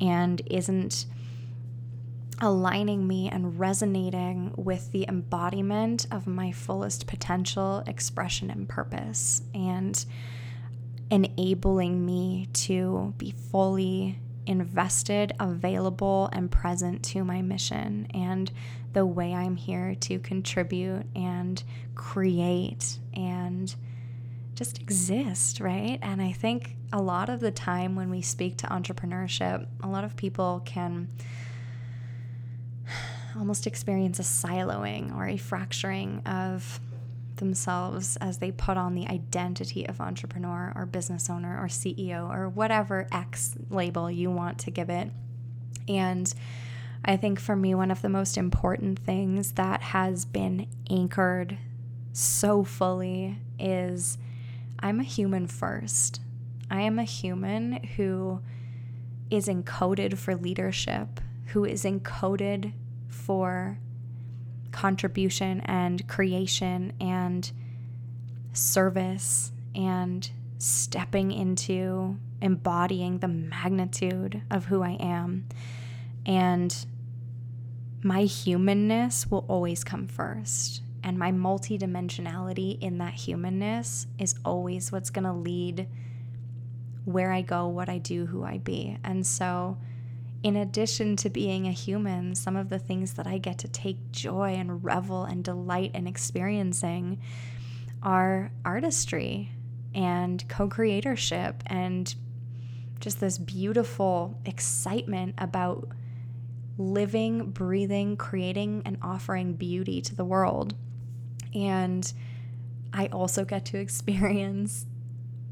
and 0.00 0.42
isn't 0.50 1.06
aligning 2.40 3.06
me 3.06 3.28
and 3.30 3.58
resonating 3.58 4.52
with 4.56 4.90
the 4.90 5.06
embodiment 5.08 6.06
of 6.10 6.26
my 6.26 6.50
fullest 6.50 7.06
potential, 7.06 7.82
expression, 7.86 8.50
and 8.50 8.68
purpose, 8.68 9.42
and 9.54 10.04
enabling 11.12 12.06
me 12.06 12.48
to 12.54 13.12
be 13.18 13.34
fully 13.50 14.18
invested, 14.46 15.34
available, 15.38 16.30
and 16.32 16.50
present 16.50 17.04
to 17.04 17.22
my 17.22 17.42
mission 17.42 18.06
and 18.14 18.50
the 18.94 19.04
way 19.04 19.34
I'm 19.34 19.56
here 19.56 19.94
to 19.94 20.18
contribute 20.18 21.04
and 21.14 21.62
create 21.94 22.98
and 23.12 23.74
just 24.54 24.80
exist, 24.80 25.60
right? 25.60 25.98
And 26.00 26.22
I 26.22 26.32
think 26.32 26.76
a 26.94 27.02
lot 27.02 27.28
of 27.28 27.40
the 27.40 27.50
time 27.50 27.94
when 27.94 28.08
we 28.08 28.22
speak 28.22 28.56
to 28.58 28.66
entrepreneurship, 28.68 29.66
a 29.82 29.88
lot 29.88 30.04
of 30.04 30.16
people 30.16 30.62
can 30.64 31.08
almost 33.36 33.66
experience 33.66 34.18
a 34.18 34.22
siloing 34.22 35.14
or 35.14 35.28
a 35.28 35.36
fracturing 35.36 36.22
of 36.24 36.80
themselves 37.42 38.16
as 38.18 38.38
they 38.38 38.52
put 38.52 38.76
on 38.76 38.94
the 38.94 39.08
identity 39.08 39.84
of 39.88 40.00
entrepreneur 40.00 40.72
or 40.76 40.86
business 40.86 41.28
owner 41.28 41.58
or 41.60 41.66
CEO 41.66 42.30
or 42.30 42.48
whatever 42.48 43.08
X 43.10 43.56
label 43.68 44.08
you 44.08 44.30
want 44.30 44.58
to 44.58 44.70
give 44.70 44.88
it. 44.88 45.10
And 45.88 46.32
I 47.04 47.16
think 47.16 47.40
for 47.40 47.56
me, 47.56 47.74
one 47.74 47.90
of 47.90 48.00
the 48.00 48.08
most 48.08 48.38
important 48.38 49.00
things 49.00 49.52
that 49.52 49.82
has 49.82 50.24
been 50.24 50.68
anchored 50.88 51.58
so 52.12 52.62
fully 52.62 53.38
is 53.58 54.18
I'm 54.78 55.00
a 55.00 55.04
human 55.04 55.48
first. 55.48 56.20
I 56.70 56.82
am 56.82 57.00
a 57.00 57.04
human 57.04 57.82
who 57.96 58.40
is 59.30 59.48
encoded 59.48 60.16
for 60.16 60.36
leadership, 60.36 61.20
who 61.46 61.64
is 61.64 61.82
encoded 61.82 62.72
for 63.08 63.78
contribution 64.72 65.60
and 65.60 66.06
creation 66.08 66.92
and 67.00 67.52
service 68.52 69.52
and 69.74 70.30
stepping 70.58 71.32
into 71.32 72.18
embodying 72.40 73.18
the 73.18 73.28
magnitude 73.28 74.42
of 74.50 74.66
who 74.66 74.82
I 74.82 74.96
am. 75.00 75.46
And 76.26 76.86
my 78.02 78.22
humanness 78.22 79.30
will 79.30 79.44
always 79.48 79.84
come 79.84 80.06
first. 80.06 80.82
And 81.04 81.18
my 81.18 81.32
multidimensionality 81.32 82.80
in 82.80 82.98
that 82.98 83.14
humanness 83.14 84.06
is 84.18 84.34
always 84.44 84.92
what's 84.92 85.10
going 85.10 85.24
to 85.24 85.32
lead 85.32 85.88
where 87.04 87.32
I 87.32 87.42
go, 87.42 87.66
what 87.66 87.88
I 87.88 87.98
do, 87.98 88.26
who 88.26 88.44
I 88.44 88.58
be. 88.58 88.98
And 89.02 89.26
so, 89.26 89.78
in 90.42 90.56
addition 90.56 91.16
to 91.16 91.30
being 91.30 91.66
a 91.66 91.72
human, 91.72 92.34
some 92.34 92.56
of 92.56 92.68
the 92.68 92.78
things 92.78 93.14
that 93.14 93.26
I 93.26 93.38
get 93.38 93.58
to 93.58 93.68
take 93.68 94.10
joy 94.10 94.54
and 94.54 94.82
revel 94.82 95.24
and 95.24 95.44
delight 95.44 95.92
in 95.94 96.06
experiencing 96.06 97.20
are 98.02 98.50
artistry 98.64 99.52
and 99.94 100.46
co 100.48 100.68
creatorship 100.68 101.54
and 101.66 102.12
just 102.98 103.20
this 103.20 103.38
beautiful 103.38 104.40
excitement 104.44 105.34
about 105.38 105.88
living, 106.78 107.50
breathing, 107.50 108.16
creating, 108.16 108.82
and 108.84 108.98
offering 109.02 109.54
beauty 109.54 110.00
to 110.00 110.14
the 110.14 110.24
world. 110.24 110.74
And 111.54 112.10
I 112.92 113.06
also 113.06 113.44
get 113.44 113.64
to 113.66 113.78
experience 113.80 114.86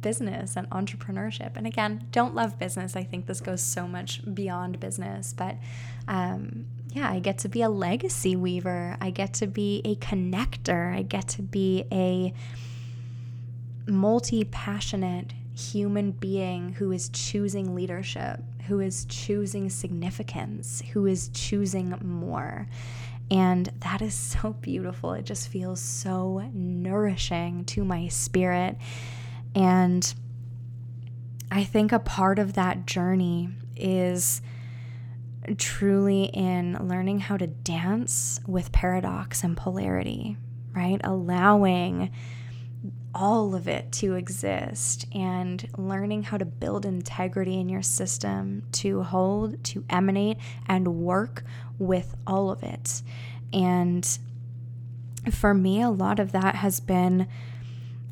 business 0.03 0.57
and 0.57 0.69
entrepreneurship. 0.71 1.57
And 1.57 1.67
again, 1.67 2.07
don't 2.13 2.35
love 2.35 2.59
business. 2.59 2.97
I 2.97 3.03
think 3.03 3.27
this 3.27 3.41
goes 3.41 3.63
so 3.63 3.87
much 3.87 4.23
beyond 4.35 4.81
business. 4.81 5.33
But 5.33 5.57
um, 6.09 6.67
yeah, 6.93 7.11
I 7.11 7.21
get 7.21 7.39
to 7.39 7.49
be 7.49 7.63
a 7.63 7.69
legacy 7.69 8.37
weaver. 8.37 8.97
I 9.01 9.11
get 9.11 9.35
to 9.35 9.47
be 9.47 9.81
a 9.85 9.95
connector. 9.97 10.95
I 10.95 11.03
get 11.03 11.29
to 11.29 11.43
be 11.43 11.85
a 11.93 12.33
multi 13.87 14.45
passionate 14.45 15.33
human 15.55 16.13
being 16.13 16.73
who 16.75 16.91
is 16.93 17.09
choosing 17.11 17.75
leadership, 17.75 18.41
who 18.67 18.81
is 18.81 19.05
choosing 19.07 19.69
significance, 19.69 20.83
who 20.93 21.07
is 21.07 21.29
choosing 21.33 21.99
more. 22.03 22.67
And 23.31 23.71
that 23.81 24.03
is 24.03 24.15
so 24.15 24.55
beautiful. 24.61 25.13
It 25.13 25.25
just 25.25 25.49
feels 25.49 25.81
so 25.81 26.51
nourishing 26.53 27.65
to 27.67 27.85
my 27.85 28.09
spirit. 28.09 28.77
And 29.55 30.13
I 31.51 31.65
think 31.65 31.93
a 31.93 31.99
part 31.99 32.39
of 32.39 32.55
that 32.55 32.87
journey 32.87 33.49
is 33.77 34.41
truly 35.57 36.25
in 36.25 36.77
learning 36.87 37.21
how 37.21 37.37
to 37.37 37.47
dance 37.47 38.41
with 38.47 38.73
paradox 38.73 39.43
and 39.43 39.57
polarity, 39.57 40.37
right? 40.75 41.01
Allowing 41.03 42.11
all 43.13 43.55
of 43.55 43.67
it 43.67 43.91
to 43.91 44.15
exist 44.15 45.07
and 45.13 45.69
learning 45.77 46.23
how 46.23 46.37
to 46.37 46.45
build 46.45 46.87
integrity 46.87 47.59
in 47.59 47.69
your 47.69 47.83
system 47.83 48.63
to 48.73 49.03
hold, 49.03 49.63
to 49.65 49.85
emanate, 49.91 50.37
and 50.67 50.87
work 50.87 51.43
with 51.79 52.15
all 52.27 52.51
of 52.51 52.63
it. 52.63 53.03
And 53.53 54.07
for 55.31 55.53
me, 55.53 55.83
a 55.83 55.91
lot 55.91 56.21
of 56.21 56.33
that 56.33 56.55
has 56.57 56.79
been 56.79 57.27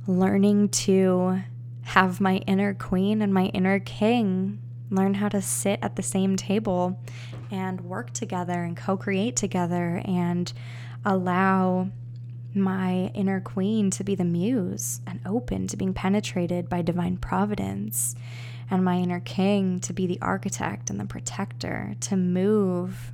learning 0.09 0.71
to 0.71 1.39
have 1.83 2.21
my 2.21 2.37
inner 2.47 2.75
queen 2.75 3.23
and 3.23 3.33
my 3.33 3.45
inner 3.47 3.79
king 3.79 4.59
learn 4.91 5.15
how 5.15 5.29
to 5.29 5.43
sit 5.43 5.79
at 5.83 5.97
the 5.97 6.03
same 6.03 6.35
table 6.35 6.99
and 7.51 7.83
work 7.83 8.13
together 8.13 8.65
and 8.65 8.77
co 8.77 8.97
create 8.97 9.37
together 9.37 10.03
and 10.07 10.53
allow 11.05 11.89
my 12.55 13.11
inner 13.15 13.41
queen 13.41 13.91
to 13.91 14.03
be 14.03 14.15
the 14.15 14.25
muse 14.25 15.03
and 15.07 15.21
open 15.27 15.67
to 15.67 15.77
being 15.77 15.93
penetrated 15.93 16.69
by 16.71 16.81
divine 16.81 17.19
providence, 17.19 18.15
and 18.71 18.83
my 18.83 18.97
inner 18.97 19.21
king 19.21 19.79
to 19.81 19.93
be 19.93 20.07
the 20.07 20.21
architect 20.23 20.89
and 20.89 20.99
the 20.99 21.05
protector, 21.05 21.95
to 22.01 22.17
move, 22.17 23.13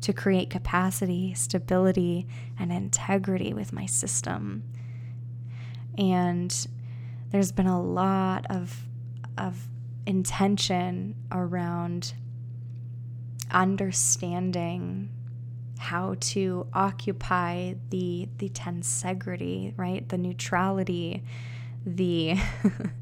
to 0.00 0.12
create 0.12 0.48
capacity, 0.48 1.34
stability, 1.34 2.26
and 2.58 2.72
integrity 2.72 3.52
with 3.52 3.72
my 3.72 3.86
system. 3.86 4.62
And 5.98 6.54
there's 7.30 7.52
been 7.52 7.66
a 7.66 7.80
lot 7.80 8.46
of, 8.50 8.86
of 9.36 9.68
intention 10.06 11.14
around 11.32 12.14
understanding 13.50 15.10
how 15.78 16.16
to 16.18 16.66
occupy 16.72 17.74
the 17.90 18.28
the 18.38 18.48
tensegrity, 18.48 19.74
right? 19.76 20.08
The 20.08 20.18
neutrality, 20.18 21.22
the 21.84 22.36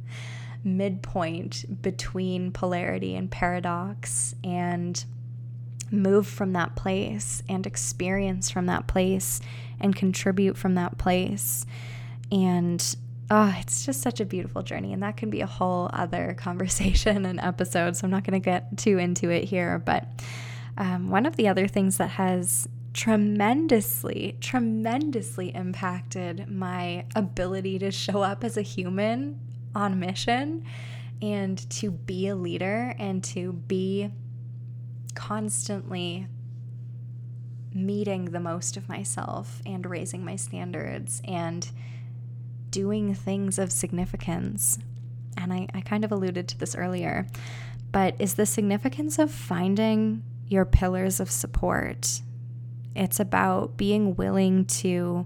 midpoint 0.64 1.82
between 1.82 2.50
polarity 2.50 3.14
and 3.14 3.30
paradox 3.30 4.34
and 4.42 5.04
move 5.90 6.26
from 6.26 6.52
that 6.54 6.74
place 6.74 7.42
and 7.48 7.66
experience 7.66 8.50
from 8.50 8.66
that 8.66 8.86
place 8.86 9.40
and 9.78 9.94
contribute 9.94 10.56
from 10.56 10.74
that 10.74 10.98
place. 10.98 11.64
And 12.30 12.96
oh, 13.30 13.54
it's 13.58 13.84
just 13.86 14.02
such 14.02 14.20
a 14.20 14.24
beautiful 14.24 14.62
journey. 14.62 14.92
And 14.92 15.02
that 15.02 15.16
can 15.16 15.30
be 15.30 15.40
a 15.40 15.46
whole 15.46 15.90
other 15.92 16.34
conversation 16.38 17.24
and 17.26 17.40
episode. 17.40 17.96
So 17.96 18.04
I'm 18.04 18.10
not 18.10 18.24
going 18.24 18.40
to 18.40 18.44
get 18.44 18.76
too 18.78 18.98
into 18.98 19.30
it 19.30 19.44
here. 19.44 19.78
But 19.78 20.08
um, 20.76 21.10
one 21.10 21.26
of 21.26 21.36
the 21.36 21.48
other 21.48 21.68
things 21.68 21.98
that 21.98 22.10
has 22.10 22.68
tremendously, 22.92 24.36
tremendously 24.40 25.54
impacted 25.54 26.48
my 26.48 27.04
ability 27.14 27.78
to 27.80 27.90
show 27.90 28.22
up 28.22 28.44
as 28.44 28.56
a 28.56 28.62
human 28.62 29.40
on 29.74 29.98
mission 29.98 30.64
and 31.20 31.68
to 31.70 31.90
be 31.90 32.28
a 32.28 32.36
leader 32.36 32.94
and 32.98 33.22
to 33.24 33.52
be 33.52 34.10
constantly 35.14 36.28
meeting 37.72 38.26
the 38.26 38.40
most 38.40 38.76
of 38.76 38.88
myself 38.88 39.60
and 39.66 39.86
raising 39.86 40.24
my 40.24 40.36
standards 40.36 41.20
and 41.24 41.70
doing 42.74 43.14
things 43.14 43.56
of 43.56 43.70
significance. 43.70 44.80
And 45.36 45.52
I, 45.52 45.68
I 45.72 45.80
kind 45.80 46.04
of 46.04 46.10
alluded 46.10 46.48
to 46.48 46.58
this 46.58 46.74
earlier, 46.74 47.28
but 47.92 48.16
is 48.18 48.34
the 48.34 48.46
significance 48.46 49.16
of 49.16 49.30
finding 49.30 50.24
your 50.48 50.64
pillars 50.64 51.20
of 51.20 51.30
support. 51.30 52.20
It's 52.96 53.20
about 53.20 53.76
being 53.76 54.16
willing 54.16 54.64
to 54.82 55.24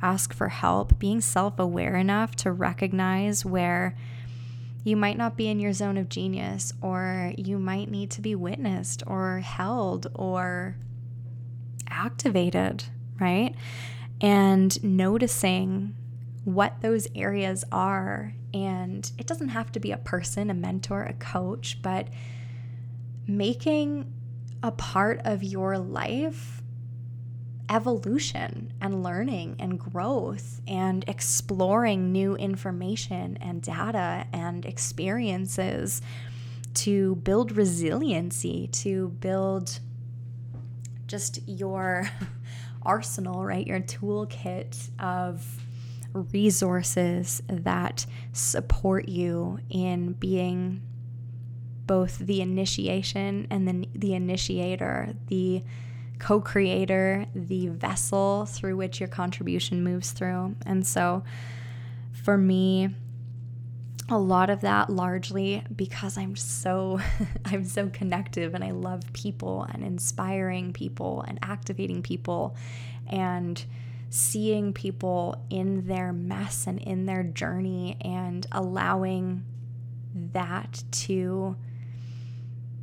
ask 0.00 0.32
for 0.32 0.48
help, 0.48 0.98
being 0.98 1.20
self 1.20 1.58
aware 1.58 1.96
enough 1.96 2.34
to 2.36 2.50
recognize 2.50 3.44
where 3.44 3.94
you 4.82 4.96
might 4.96 5.18
not 5.18 5.36
be 5.36 5.48
in 5.48 5.60
your 5.60 5.74
zone 5.74 5.98
of 5.98 6.08
genius, 6.08 6.72
or 6.80 7.34
you 7.36 7.58
might 7.58 7.90
need 7.90 8.10
to 8.12 8.22
be 8.22 8.34
witnessed, 8.34 9.02
or 9.06 9.40
held, 9.40 10.06
or 10.14 10.76
activated, 11.90 12.84
right? 13.20 13.54
And 14.22 14.82
noticing 14.82 15.94
what 16.44 16.80
those 16.80 17.06
areas 17.14 17.64
are. 17.70 18.34
And 18.52 19.10
it 19.18 19.26
doesn't 19.26 19.50
have 19.50 19.72
to 19.72 19.80
be 19.80 19.92
a 19.92 19.96
person, 19.96 20.50
a 20.50 20.54
mentor, 20.54 21.04
a 21.04 21.12
coach, 21.12 21.78
but 21.82 22.08
making 23.26 24.12
a 24.62 24.70
part 24.70 25.20
of 25.24 25.42
your 25.42 25.78
life 25.78 26.62
evolution 27.70 28.72
and 28.80 29.02
learning 29.04 29.54
and 29.60 29.78
growth 29.78 30.60
and 30.66 31.04
exploring 31.06 32.10
new 32.10 32.34
information 32.34 33.38
and 33.40 33.62
data 33.62 34.26
and 34.32 34.66
experiences 34.66 36.02
to 36.74 37.14
build 37.16 37.52
resiliency, 37.52 38.66
to 38.68 39.08
build 39.20 39.78
just 41.06 41.46
your 41.48 42.10
arsenal, 42.82 43.44
right? 43.44 43.66
Your 43.66 43.80
toolkit 43.80 44.90
of 44.98 45.46
resources 46.12 47.42
that 47.48 48.06
support 48.32 49.08
you 49.08 49.58
in 49.68 50.12
being 50.14 50.82
both 51.86 52.18
the 52.18 52.40
initiation 52.40 53.46
and 53.50 53.66
then 53.66 53.86
the 53.94 54.14
initiator, 54.14 55.14
the 55.26 55.62
co 56.18 56.40
creator, 56.40 57.26
the 57.34 57.68
vessel 57.68 58.46
through 58.46 58.76
which 58.76 59.00
your 59.00 59.08
contribution 59.08 59.82
moves 59.82 60.12
through. 60.12 60.54
And 60.66 60.86
so 60.86 61.24
for 62.12 62.38
me, 62.38 62.94
a 64.08 64.18
lot 64.18 64.50
of 64.50 64.60
that 64.62 64.90
largely 64.90 65.62
because 65.74 66.18
I'm 66.18 66.36
so 66.36 67.00
I'm 67.44 67.64
so 67.64 67.88
connective 67.88 68.54
and 68.54 68.64
I 68.64 68.72
love 68.72 69.02
people 69.12 69.66
and 69.72 69.84
inspiring 69.84 70.72
people 70.72 71.24
and 71.26 71.38
activating 71.42 72.02
people 72.02 72.56
and 73.06 73.64
seeing 74.10 74.72
people 74.72 75.46
in 75.50 75.86
their 75.86 76.12
mess 76.12 76.66
and 76.66 76.80
in 76.80 77.06
their 77.06 77.22
journey 77.22 77.96
and 78.00 78.46
allowing 78.50 79.44
that 80.14 80.82
to 80.90 81.56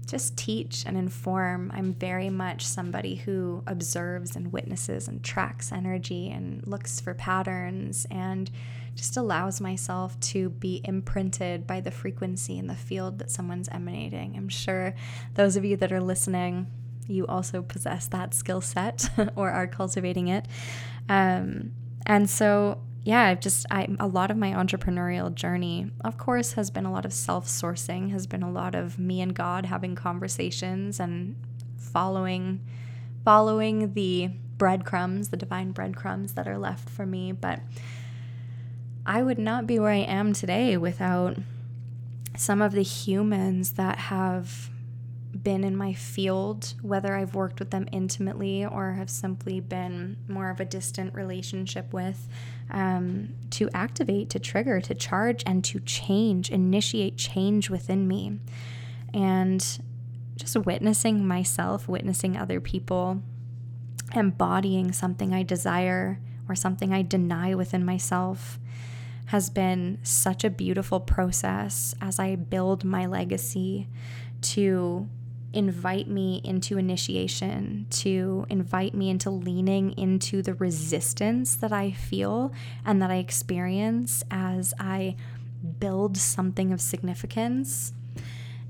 just 0.05 0.37
teach 0.37 0.85
and 0.85 0.97
inform. 0.97 1.69
I'm 1.75 1.93
very 1.93 2.29
much 2.29 2.65
somebody 2.65 3.15
who 3.15 3.61
observes 3.67 4.37
and 4.37 4.53
witnesses 4.53 5.09
and 5.09 5.21
tracks 5.21 5.73
energy 5.73 6.29
and 6.29 6.65
looks 6.65 7.01
for 7.01 7.13
patterns 7.13 8.07
and 8.09 8.49
just 8.95 9.17
allows 9.17 9.59
myself 9.59 10.19
to 10.19 10.49
be 10.49 10.81
imprinted 10.85 11.67
by 11.67 11.81
the 11.81 11.91
frequency 11.91 12.57
and 12.57 12.69
the 12.69 12.75
field 12.75 13.19
that 13.19 13.29
someone's 13.29 13.67
emanating. 13.69 14.35
I'm 14.37 14.49
sure 14.49 14.95
those 15.35 15.57
of 15.57 15.65
you 15.65 15.75
that 15.77 15.91
are 15.91 16.01
listening, 16.01 16.67
you 17.07 17.25
also 17.27 17.61
possess 17.61 18.07
that 18.07 18.33
skill 18.33 18.61
set 18.61 19.09
or 19.35 19.51
are 19.51 19.67
cultivating 19.67 20.27
it. 20.27 20.45
Um, 21.09 21.71
and 22.05 22.29
so, 22.29 22.79
yeah, 23.03 23.23
I've 23.23 23.39
just, 23.39 23.65
I, 23.71 23.87
a 23.99 24.07
lot 24.07 24.31
of 24.31 24.37
my 24.37 24.51
entrepreneurial 24.51 25.33
journey, 25.33 25.91
of 26.03 26.17
course, 26.17 26.53
has 26.53 26.69
been 26.69 26.85
a 26.85 26.91
lot 26.91 27.05
of 27.05 27.13
self 27.13 27.47
sourcing, 27.47 28.11
has 28.11 28.27
been 28.27 28.43
a 28.43 28.51
lot 28.51 28.75
of 28.75 28.99
me 28.99 29.21
and 29.21 29.33
God 29.33 29.65
having 29.65 29.95
conversations 29.95 30.99
and 30.99 31.35
following, 31.77 32.59
following 33.23 33.93
the 33.93 34.31
breadcrumbs, 34.57 35.29
the 35.29 35.37
divine 35.37 35.71
breadcrumbs 35.71 36.33
that 36.33 36.47
are 36.47 36.57
left 36.57 36.89
for 36.89 37.05
me. 37.05 37.31
But 37.31 37.61
I 39.05 39.21
would 39.21 39.39
not 39.39 39.67
be 39.67 39.79
where 39.79 39.91
I 39.91 39.97
am 39.97 40.33
today 40.33 40.75
without 40.75 41.37
some 42.35 42.61
of 42.61 42.73
the 42.73 42.83
humans 42.83 43.73
that 43.73 43.97
have 43.97 44.69
been 45.31 45.63
in 45.63 45.75
my 45.75 45.93
field, 45.93 46.73
whether 46.81 47.15
I've 47.15 47.35
worked 47.35 47.59
with 47.59 47.71
them 47.71 47.87
intimately 47.91 48.65
or 48.65 48.93
have 48.93 49.09
simply 49.09 49.59
been 49.59 50.17
more 50.27 50.49
of 50.49 50.59
a 50.59 50.65
distant 50.65 51.13
relationship 51.13 51.93
with, 51.93 52.27
um, 52.71 53.35
to 53.51 53.69
activate, 53.73 54.29
to 54.31 54.39
trigger, 54.39 54.81
to 54.81 54.95
charge, 54.95 55.43
and 55.45 55.63
to 55.65 55.79
change, 55.81 56.49
initiate 56.49 57.17
change 57.17 57.69
within 57.69 58.07
me. 58.07 58.39
And 59.13 59.61
just 60.37 60.55
witnessing 60.55 61.27
myself, 61.27 61.87
witnessing 61.87 62.37
other 62.37 62.59
people, 62.59 63.21
embodying 64.15 64.91
something 64.91 65.33
I 65.33 65.43
desire 65.43 66.19
or 66.47 66.55
something 66.55 66.93
I 66.93 67.01
deny 67.01 67.55
within 67.55 67.83
myself 67.83 68.59
has 69.27 69.49
been 69.49 69.99
such 70.03 70.45
a 70.45 70.49
beautiful 70.49 71.01
process 71.01 71.93
as 71.99 72.17
I 72.17 72.35
build 72.35 72.85
my 72.85 73.05
legacy 73.05 73.87
to 74.41 75.09
invite 75.53 76.07
me 76.07 76.41
into 76.43 76.77
initiation, 76.77 77.87
to 77.89 78.45
invite 78.49 78.93
me 78.93 79.09
into 79.09 79.29
leaning 79.29 79.91
into 79.97 80.41
the 80.41 80.53
resistance 80.53 81.55
that 81.55 81.71
I 81.71 81.91
feel 81.91 82.51
and 82.85 83.01
that 83.01 83.11
I 83.11 83.17
experience 83.17 84.23
as 84.29 84.73
I 84.79 85.15
build 85.79 86.17
something 86.17 86.71
of 86.71 86.81
significance 86.81 87.93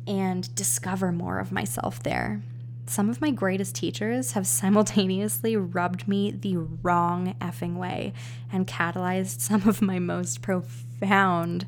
and 0.06 0.54
discover 0.56 1.12
more 1.12 1.40
of 1.40 1.52
myself 1.52 2.02
there. 2.02 2.42
Some 2.86 3.10
of 3.10 3.20
my 3.20 3.32
greatest 3.32 3.76
teachers 3.76 4.32
have 4.32 4.48
simultaneously 4.48 5.58
rubbed 5.58 6.08
me 6.08 6.32
the 6.32 6.58
wrong 6.58 7.36
effing 7.42 7.76
way 7.76 8.13
and 8.52 8.68
catalyzed 8.68 9.42
some 9.42 9.68
of 9.68 9.82
my 9.82 10.00
most 10.00 10.42
profound 10.42 11.66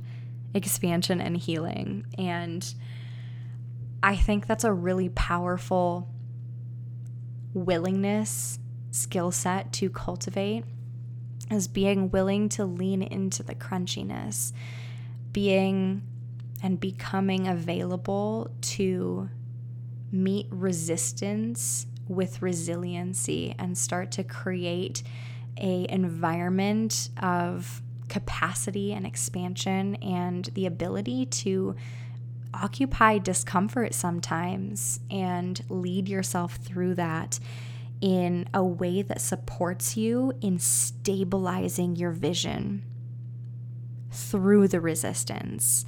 expansion 0.53 1.19
and 1.19 1.35
healing. 1.35 2.05
And 2.17 2.73
I 4.01 4.15
think 4.15 4.47
that's 4.47 4.63
a 4.63 4.73
really 4.73 5.09
powerful 5.09 6.07
willingness, 7.53 8.59
skill 8.91 9.31
set 9.31 9.71
to 9.73 9.89
cultivate 9.89 10.63
is 11.51 11.67
being 11.67 12.09
willing 12.11 12.47
to 12.49 12.65
lean 12.65 13.01
into 13.01 13.43
the 13.43 13.55
crunchiness, 13.55 14.53
being 15.31 16.03
and 16.61 16.79
becoming 16.79 17.47
available 17.47 18.51
to 18.61 19.29
meet 20.11 20.47
resistance 20.49 21.87
with 22.07 22.41
resiliency 22.41 23.55
and 23.57 23.77
start 23.77 24.11
to 24.11 24.23
create 24.23 25.03
a 25.57 25.85
environment 25.89 27.09
of 27.21 27.81
capacity 28.09 28.91
and 28.93 29.05
expansion 29.05 29.95
and 29.95 30.45
the 30.55 30.65
ability 30.65 31.25
to 31.27 31.75
occupy 32.53 33.17
discomfort 33.17 33.93
sometimes 33.93 34.99
and 35.09 35.63
lead 35.69 36.09
yourself 36.09 36.55
through 36.55 36.95
that 36.95 37.39
in 38.01 38.47
a 38.53 38.63
way 38.63 39.01
that 39.01 39.21
supports 39.21 39.97
you 39.97 40.33
in 40.41 40.57
stabilizing 40.57 41.95
your 41.95 42.11
vision 42.11 42.83
through 44.11 44.67
the 44.67 44.79
resistance. 44.79 45.85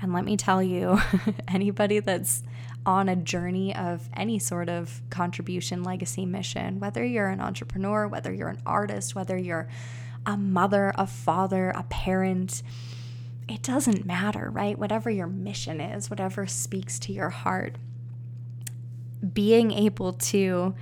And 0.00 0.12
let 0.12 0.24
me 0.24 0.36
tell 0.36 0.62
you, 0.62 0.98
anybody 1.48 2.00
that's 2.00 2.42
on 2.84 3.08
a 3.08 3.16
journey 3.16 3.74
of 3.74 4.08
any 4.14 4.38
sort 4.38 4.68
of 4.68 5.02
contribution, 5.10 5.82
legacy, 5.82 6.24
mission, 6.24 6.78
whether 6.78 7.04
you're 7.04 7.28
an 7.28 7.40
entrepreneur, 7.40 8.06
whether 8.06 8.32
you're 8.32 8.48
an 8.48 8.62
artist, 8.64 9.14
whether 9.14 9.36
you're 9.36 9.68
a 10.24 10.36
mother, 10.36 10.92
a 10.96 11.06
father, 11.06 11.70
a 11.70 11.82
parent, 11.84 12.62
it 13.48 13.62
doesn't 13.62 14.04
matter, 14.04 14.50
right? 14.50 14.78
Whatever 14.78 15.10
your 15.10 15.26
mission 15.26 15.80
is, 15.80 16.10
whatever 16.10 16.46
speaks 16.46 16.98
to 17.00 17.12
your 17.12 17.30
heart, 17.30 17.76
being 19.32 19.70
able 19.70 20.12
to 20.12 20.74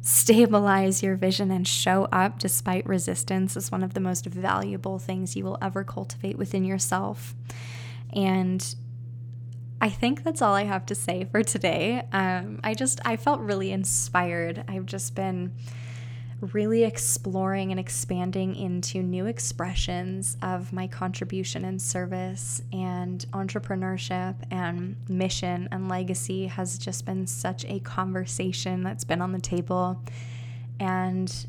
stabilize 0.00 1.02
your 1.02 1.16
vision 1.16 1.50
and 1.50 1.66
show 1.66 2.08
up 2.12 2.38
despite 2.38 2.86
resistance 2.86 3.56
is 3.56 3.70
one 3.70 3.82
of 3.82 3.94
the 3.94 4.00
most 4.00 4.26
valuable 4.26 4.98
things 4.98 5.36
you 5.36 5.44
will 5.44 5.58
ever 5.60 5.84
cultivate 5.84 6.38
within 6.38 6.64
yourself. 6.64 7.34
And 8.12 8.74
I 9.80 9.90
think 9.90 10.24
that's 10.24 10.42
all 10.42 10.54
I 10.54 10.64
have 10.64 10.86
to 10.86 10.94
say 10.94 11.24
for 11.30 11.42
today. 11.42 12.02
Um, 12.12 12.60
I 12.64 12.74
just, 12.74 13.00
I 13.04 13.16
felt 13.16 13.40
really 13.40 13.70
inspired. 13.70 14.64
I've 14.66 14.86
just 14.86 15.14
been 15.14 15.52
really 16.40 16.84
exploring 16.84 17.72
and 17.72 17.80
expanding 17.80 18.54
into 18.54 19.02
new 19.02 19.26
expressions 19.26 20.36
of 20.40 20.72
my 20.72 20.86
contribution 20.86 21.64
and 21.64 21.82
service 21.82 22.62
and 22.72 23.26
entrepreneurship 23.32 24.36
and 24.50 24.94
mission 25.08 25.68
and 25.72 25.88
legacy 25.88 26.46
has 26.46 26.78
just 26.78 27.04
been 27.04 27.26
such 27.26 27.64
a 27.64 27.80
conversation 27.80 28.82
that's 28.82 29.04
been 29.04 29.20
on 29.20 29.32
the 29.32 29.40
table. 29.40 30.00
And 30.78 31.46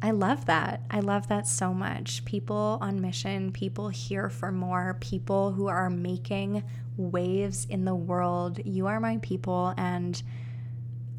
I 0.00 0.12
love 0.12 0.46
that. 0.46 0.82
I 0.90 1.00
love 1.00 1.28
that 1.28 1.48
so 1.48 1.74
much. 1.74 2.24
People 2.24 2.78
on 2.80 3.00
mission, 3.00 3.50
people 3.50 3.88
here 3.88 4.28
for 4.28 4.52
more, 4.52 4.96
people 5.00 5.52
who 5.52 5.66
are 5.66 5.90
making 5.90 6.62
waves 6.96 7.66
in 7.68 7.84
the 7.84 7.94
world. 7.94 8.60
You 8.64 8.86
are 8.86 9.00
my 9.00 9.18
people. 9.18 9.74
And 9.76 10.20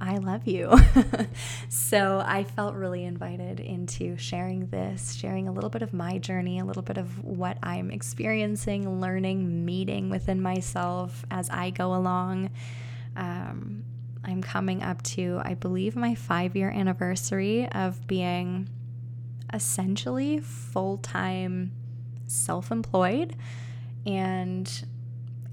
I 0.05 0.17
love 0.17 0.45
you. 0.47 0.69
so 1.69 2.21
I 2.25 2.43
felt 2.43 2.75
really 2.75 3.05
invited 3.05 3.61
into 3.61 4.17
sharing 4.17 4.67
this, 4.67 5.13
sharing 5.13 5.47
a 5.47 5.51
little 5.53 5.69
bit 5.69 5.81
of 5.81 5.93
my 5.93 6.17
journey, 6.17 6.59
a 6.59 6.65
little 6.65 6.81
bit 6.81 6.97
of 6.97 7.23
what 7.23 7.57
I'm 7.63 7.89
experiencing, 7.89 8.99
learning, 8.99 9.63
meeting 9.63 10.09
within 10.09 10.41
myself 10.41 11.23
as 11.31 11.49
I 11.49 11.69
go 11.69 11.95
along. 11.95 12.49
Um, 13.15 13.85
I'm 14.25 14.41
coming 14.41 14.83
up 14.83 15.01
to, 15.03 15.41
I 15.41 15.53
believe, 15.53 15.95
my 15.95 16.15
five 16.15 16.53
year 16.53 16.69
anniversary 16.69 17.69
of 17.71 18.05
being 18.05 18.67
essentially 19.53 20.39
full 20.39 20.97
time 20.97 21.71
self 22.27 22.71
employed. 22.71 23.37
And 24.05 24.69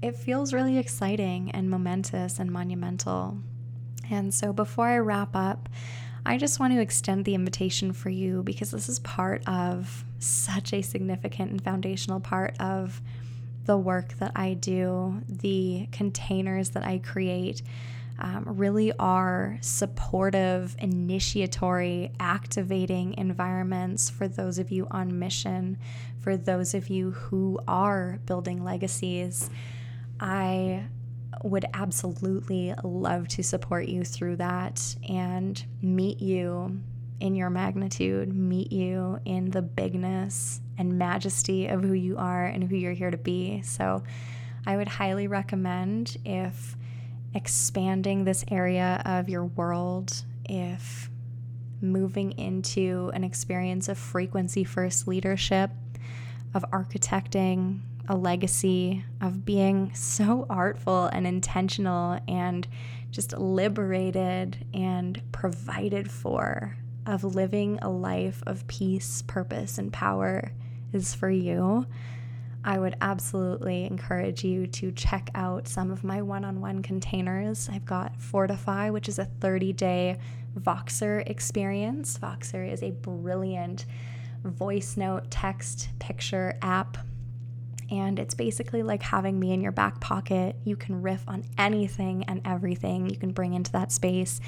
it 0.01 0.17
feels 0.17 0.51
really 0.51 0.77
exciting 0.77 1.51
and 1.51 1.69
momentous 1.69 2.37
and 2.37 2.51
monumental. 2.51 3.37
And 4.11 4.33
so 4.33 4.53
before 4.53 4.87
I 4.87 4.97
wrap 4.97 5.35
up, 5.35 5.69
I 6.25 6.37
just 6.37 6.59
want 6.59 6.73
to 6.73 6.79
extend 6.79 7.25
the 7.25 7.33
invitation 7.33 7.93
for 7.93 8.09
you 8.09 8.43
because 8.43 8.71
this 8.71 8.87
is 8.87 8.99
part 8.99 9.47
of 9.47 10.05
such 10.19 10.73
a 10.73 10.81
significant 10.81 11.51
and 11.51 11.63
foundational 11.63 12.19
part 12.19 12.55
of 12.59 13.01
the 13.65 13.77
work 13.77 14.13
that 14.19 14.31
I 14.35 14.53
do, 14.53 15.21
the 15.27 15.87
containers 15.91 16.71
that 16.71 16.85
I 16.85 16.99
create. 16.99 17.63
Um, 18.19 18.43
really 18.45 18.91
are 18.99 19.57
supportive, 19.61 20.75
initiatory, 20.77 22.11
activating 22.19 23.15
environments 23.17 24.11
for 24.11 24.27
those 24.27 24.59
of 24.59 24.69
you 24.69 24.87
on 24.91 25.17
mission, 25.17 25.79
for 26.19 26.37
those 26.37 26.75
of 26.75 26.87
you 26.87 27.11
who 27.11 27.59
are 27.67 28.19
building 28.27 28.63
legacies. 28.63 29.49
I 30.19 30.83
would 31.43 31.65
absolutely 31.73 32.73
love 32.83 33.27
to 33.29 33.43
support 33.43 33.87
you 33.87 34.03
through 34.03 34.37
that 34.37 34.95
and 35.07 35.63
meet 35.81 36.21
you 36.21 36.79
in 37.19 37.35
your 37.35 37.49
magnitude, 37.49 38.33
meet 38.33 38.71
you 38.71 39.19
in 39.25 39.51
the 39.51 39.61
bigness 39.61 40.59
and 40.77 40.97
majesty 40.97 41.67
of 41.67 41.83
who 41.83 41.93
you 41.93 42.17
are 42.17 42.45
and 42.45 42.63
who 42.63 42.75
you're 42.75 42.93
here 42.93 43.11
to 43.11 43.17
be. 43.17 43.61
So, 43.61 44.03
I 44.65 44.77
would 44.77 44.87
highly 44.87 45.27
recommend 45.27 46.17
if 46.23 46.75
expanding 47.33 48.25
this 48.25 48.45
area 48.49 49.01
of 49.05 49.29
your 49.29 49.45
world, 49.45 50.23
if 50.45 51.09
moving 51.81 52.33
into 52.33 53.09
an 53.13 53.23
experience 53.23 53.89
of 53.89 53.97
frequency 53.97 54.63
first 54.63 55.07
leadership, 55.07 55.71
of 56.53 56.63
architecting 56.71 57.79
a 58.07 58.15
legacy, 58.15 59.03
of 59.21 59.45
being 59.45 59.93
so 59.93 60.45
artful 60.49 61.05
and 61.05 61.25
intentional 61.25 62.19
and 62.27 62.67
just 63.11 63.37
liberated 63.37 64.65
and 64.73 65.21
provided 65.31 66.09
for, 66.09 66.77
of 67.05 67.23
living 67.23 67.79
a 67.81 67.89
life 67.89 68.41
of 68.47 68.65
peace, 68.67 69.21
purpose, 69.23 69.77
and 69.77 69.91
power 69.91 70.51
is 70.93 71.13
for 71.13 71.29
you. 71.29 71.85
I 72.63 72.77
would 72.77 72.95
absolutely 73.01 73.85
encourage 73.85 74.43
you 74.43 74.67
to 74.67 74.91
check 74.91 75.29
out 75.33 75.67
some 75.67 75.89
of 75.89 76.03
my 76.03 76.21
one 76.21 76.45
on 76.45 76.61
one 76.61 76.83
containers. 76.83 77.69
I've 77.71 77.85
got 77.85 78.19
Fortify, 78.19 78.91
which 78.91 79.09
is 79.09 79.17
a 79.17 79.25
30 79.25 79.73
day 79.73 80.17
Voxer 80.59 81.27
experience. 81.27 82.19
Voxer 82.19 82.71
is 82.71 82.83
a 82.83 82.91
brilliant 82.91 83.85
voice 84.43 84.97
note, 84.97 85.31
text, 85.31 85.89
picture 85.99 86.57
app. 86.61 86.97
And 87.91 88.17
it's 88.17 88.33
basically 88.33 88.83
like 88.83 89.03
having 89.03 89.39
me 89.39 89.51
in 89.51 89.61
your 89.61 89.73
back 89.73 89.99
pocket. 89.99 90.55
You 90.63 90.77
can 90.77 91.01
riff 91.01 91.23
on 91.27 91.43
anything 91.57 92.23
and 92.23 92.41
everything 92.45 93.09
you 93.09 93.17
can 93.17 93.31
bring 93.31 93.53
into 93.53 93.71
that 93.73 93.91
space. 93.91 94.39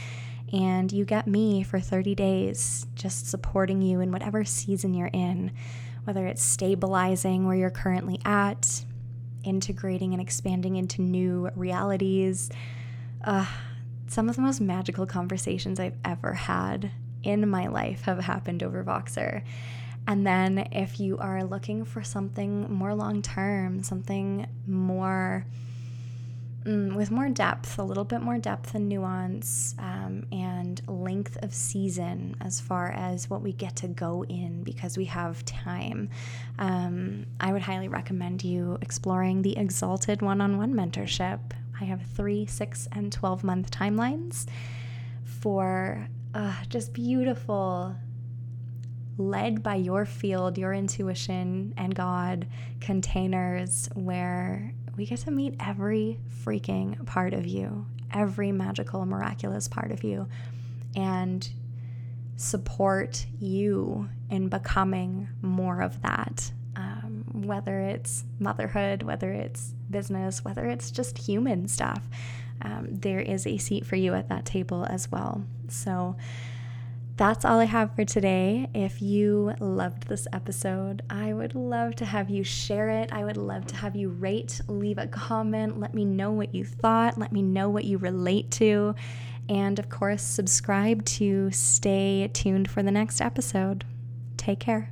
And 0.53 0.91
you 0.91 1.03
get 1.03 1.27
me 1.27 1.63
for 1.63 1.79
30 1.79 2.15
days, 2.15 2.87
just 2.95 3.29
supporting 3.29 3.81
you 3.81 3.99
in 3.99 4.11
whatever 4.11 4.45
season 4.45 4.93
you're 4.93 5.09
in, 5.11 5.51
whether 6.05 6.25
it's 6.25 6.43
stabilizing 6.43 7.45
where 7.45 7.57
you're 7.57 7.69
currently 7.69 8.19
at, 8.23 8.85
integrating 9.43 10.13
and 10.13 10.21
expanding 10.21 10.77
into 10.77 11.01
new 11.01 11.49
realities. 11.55 12.49
Uh, 13.23 13.45
some 14.07 14.29
of 14.29 14.35
the 14.35 14.41
most 14.41 14.61
magical 14.61 15.05
conversations 15.05 15.79
I've 15.79 15.97
ever 16.05 16.33
had 16.33 16.91
in 17.23 17.49
my 17.49 17.67
life 17.67 18.03
have 18.03 18.19
happened 18.19 18.63
over 18.63 18.83
Voxer. 18.83 19.43
And 20.07 20.27
then 20.27 20.67
if 20.71 20.99
you 20.99 21.17
are 21.17 21.43
looking 21.43 21.85
for 21.85 22.03
something 22.03 22.71
more 22.71 22.93
long 22.93 23.21
term, 23.21 23.83
something 23.83 24.47
more 24.67 25.45
mm, 26.65 26.93
with 26.93 27.11
more 27.11 27.29
depth, 27.29 27.79
a 27.79 27.83
little 27.83 28.03
bit 28.03 28.21
more 28.21 28.37
depth 28.37 28.75
and 28.75 28.89
nuance, 28.89 29.75
um, 29.79 30.25
and 30.31 30.81
length 30.87 31.37
of 31.41 31.53
season 31.53 32.35
as 32.41 32.59
far 32.59 32.91
as 32.91 33.29
what 33.29 33.41
we 33.41 33.53
get 33.53 33.75
to 33.77 33.87
go 33.87 34.23
in 34.25 34.63
because 34.63 34.97
we 34.97 35.05
have 35.05 35.43
time, 35.45 36.09
um, 36.59 37.25
I 37.39 37.53
would 37.53 37.61
highly 37.61 37.87
recommend 37.87 38.43
you 38.43 38.77
exploring 38.81 39.41
the 39.41 39.57
Exalted 39.57 40.21
one 40.21 40.41
on 40.41 40.57
one 40.57 40.73
mentorship. 40.73 41.39
I 41.79 41.85
have 41.85 42.01
three, 42.15 42.45
six, 42.45 42.87
and 42.91 43.11
12 43.11 43.43
month 43.43 43.71
timelines 43.71 44.45
for 45.23 46.07
uh, 46.33 46.55
just 46.69 46.93
beautiful, 46.93 47.95
led 49.17 49.61
by 49.63 49.75
your 49.75 50.05
field, 50.05 50.57
your 50.57 50.73
intuition, 50.73 51.73
and 51.77 51.93
God 51.93 52.47
containers 52.81 53.89
where 53.93 54.73
we 54.95 55.05
get 55.05 55.19
to 55.19 55.31
meet 55.31 55.55
every 55.59 56.19
freaking 56.43 57.05
part 57.05 57.33
of 57.33 57.45
you, 57.45 57.85
every 58.13 58.51
magical, 58.51 59.05
miraculous 59.05 59.67
part 59.67 59.91
of 59.91 60.03
you, 60.03 60.27
and 60.95 61.49
support 62.35 63.25
you 63.39 64.09
in 64.29 64.49
becoming 64.49 65.29
more 65.41 65.81
of 65.81 66.01
that 66.01 66.51
um, 66.75 67.23
whether 67.31 67.79
it's 67.79 68.23
motherhood, 68.39 69.03
whether 69.03 69.31
it's 69.31 69.73
business, 69.89 70.43
whether 70.43 70.65
it's 70.65 70.91
just 70.91 71.17
human 71.17 71.67
stuff, 71.67 72.07
um, 72.61 72.87
there 72.89 73.19
is 73.19 73.45
a 73.45 73.57
seat 73.57 73.85
for 73.85 73.95
you 73.95 74.13
at 74.13 74.29
that 74.29 74.45
table 74.45 74.85
as 74.85 75.11
well. 75.11 75.43
So, 75.67 76.15
that's 77.15 77.45
all 77.45 77.59
I 77.59 77.65
have 77.65 77.95
for 77.95 78.05
today. 78.05 78.67
If 78.73 79.01
you 79.01 79.53
loved 79.59 80.07
this 80.07 80.27
episode, 80.33 81.03
I 81.09 81.33
would 81.33 81.53
love 81.53 81.95
to 81.97 82.05
have 82.05 82.29
you 82.29 82.43
share 82.43 82.89
it. 82.89 83.13
I 83.13 83.23
would 83.23 83.37
love 83.37 83.67
to 83.67 83.75
have 83.75 83.95
you 83.95 84.09
rate, 84.09 84.59
leave 84.67 84.97
a 84.97 85.07
comment, 85.07 85.79
let 85.79 85.93
me 85.93 86.05
know 86.05 86.31
what 86.31 86.55
you 86.55 86.65
thought, 86.65 87.17
let 87.19 87.31
me 87.31 87.43
know 87.43 87.69
what 87.69 87.85
you 87.85 87.99
relate 87.99 88.49
to, 88.51 88.95
and 89.47 89.77
of 89.77 89.89
course, 89.89 90.23
subscribe 90.23 91.05
to 91.05 91.51
stay 91.51 92.29
tuned 92.33 92.69
for 92.69 92.81
the 92.81 92.91
next 92.91 93.21
episode. 93.21 93.85
Take 94.37 94.59
care. 94.59 94.89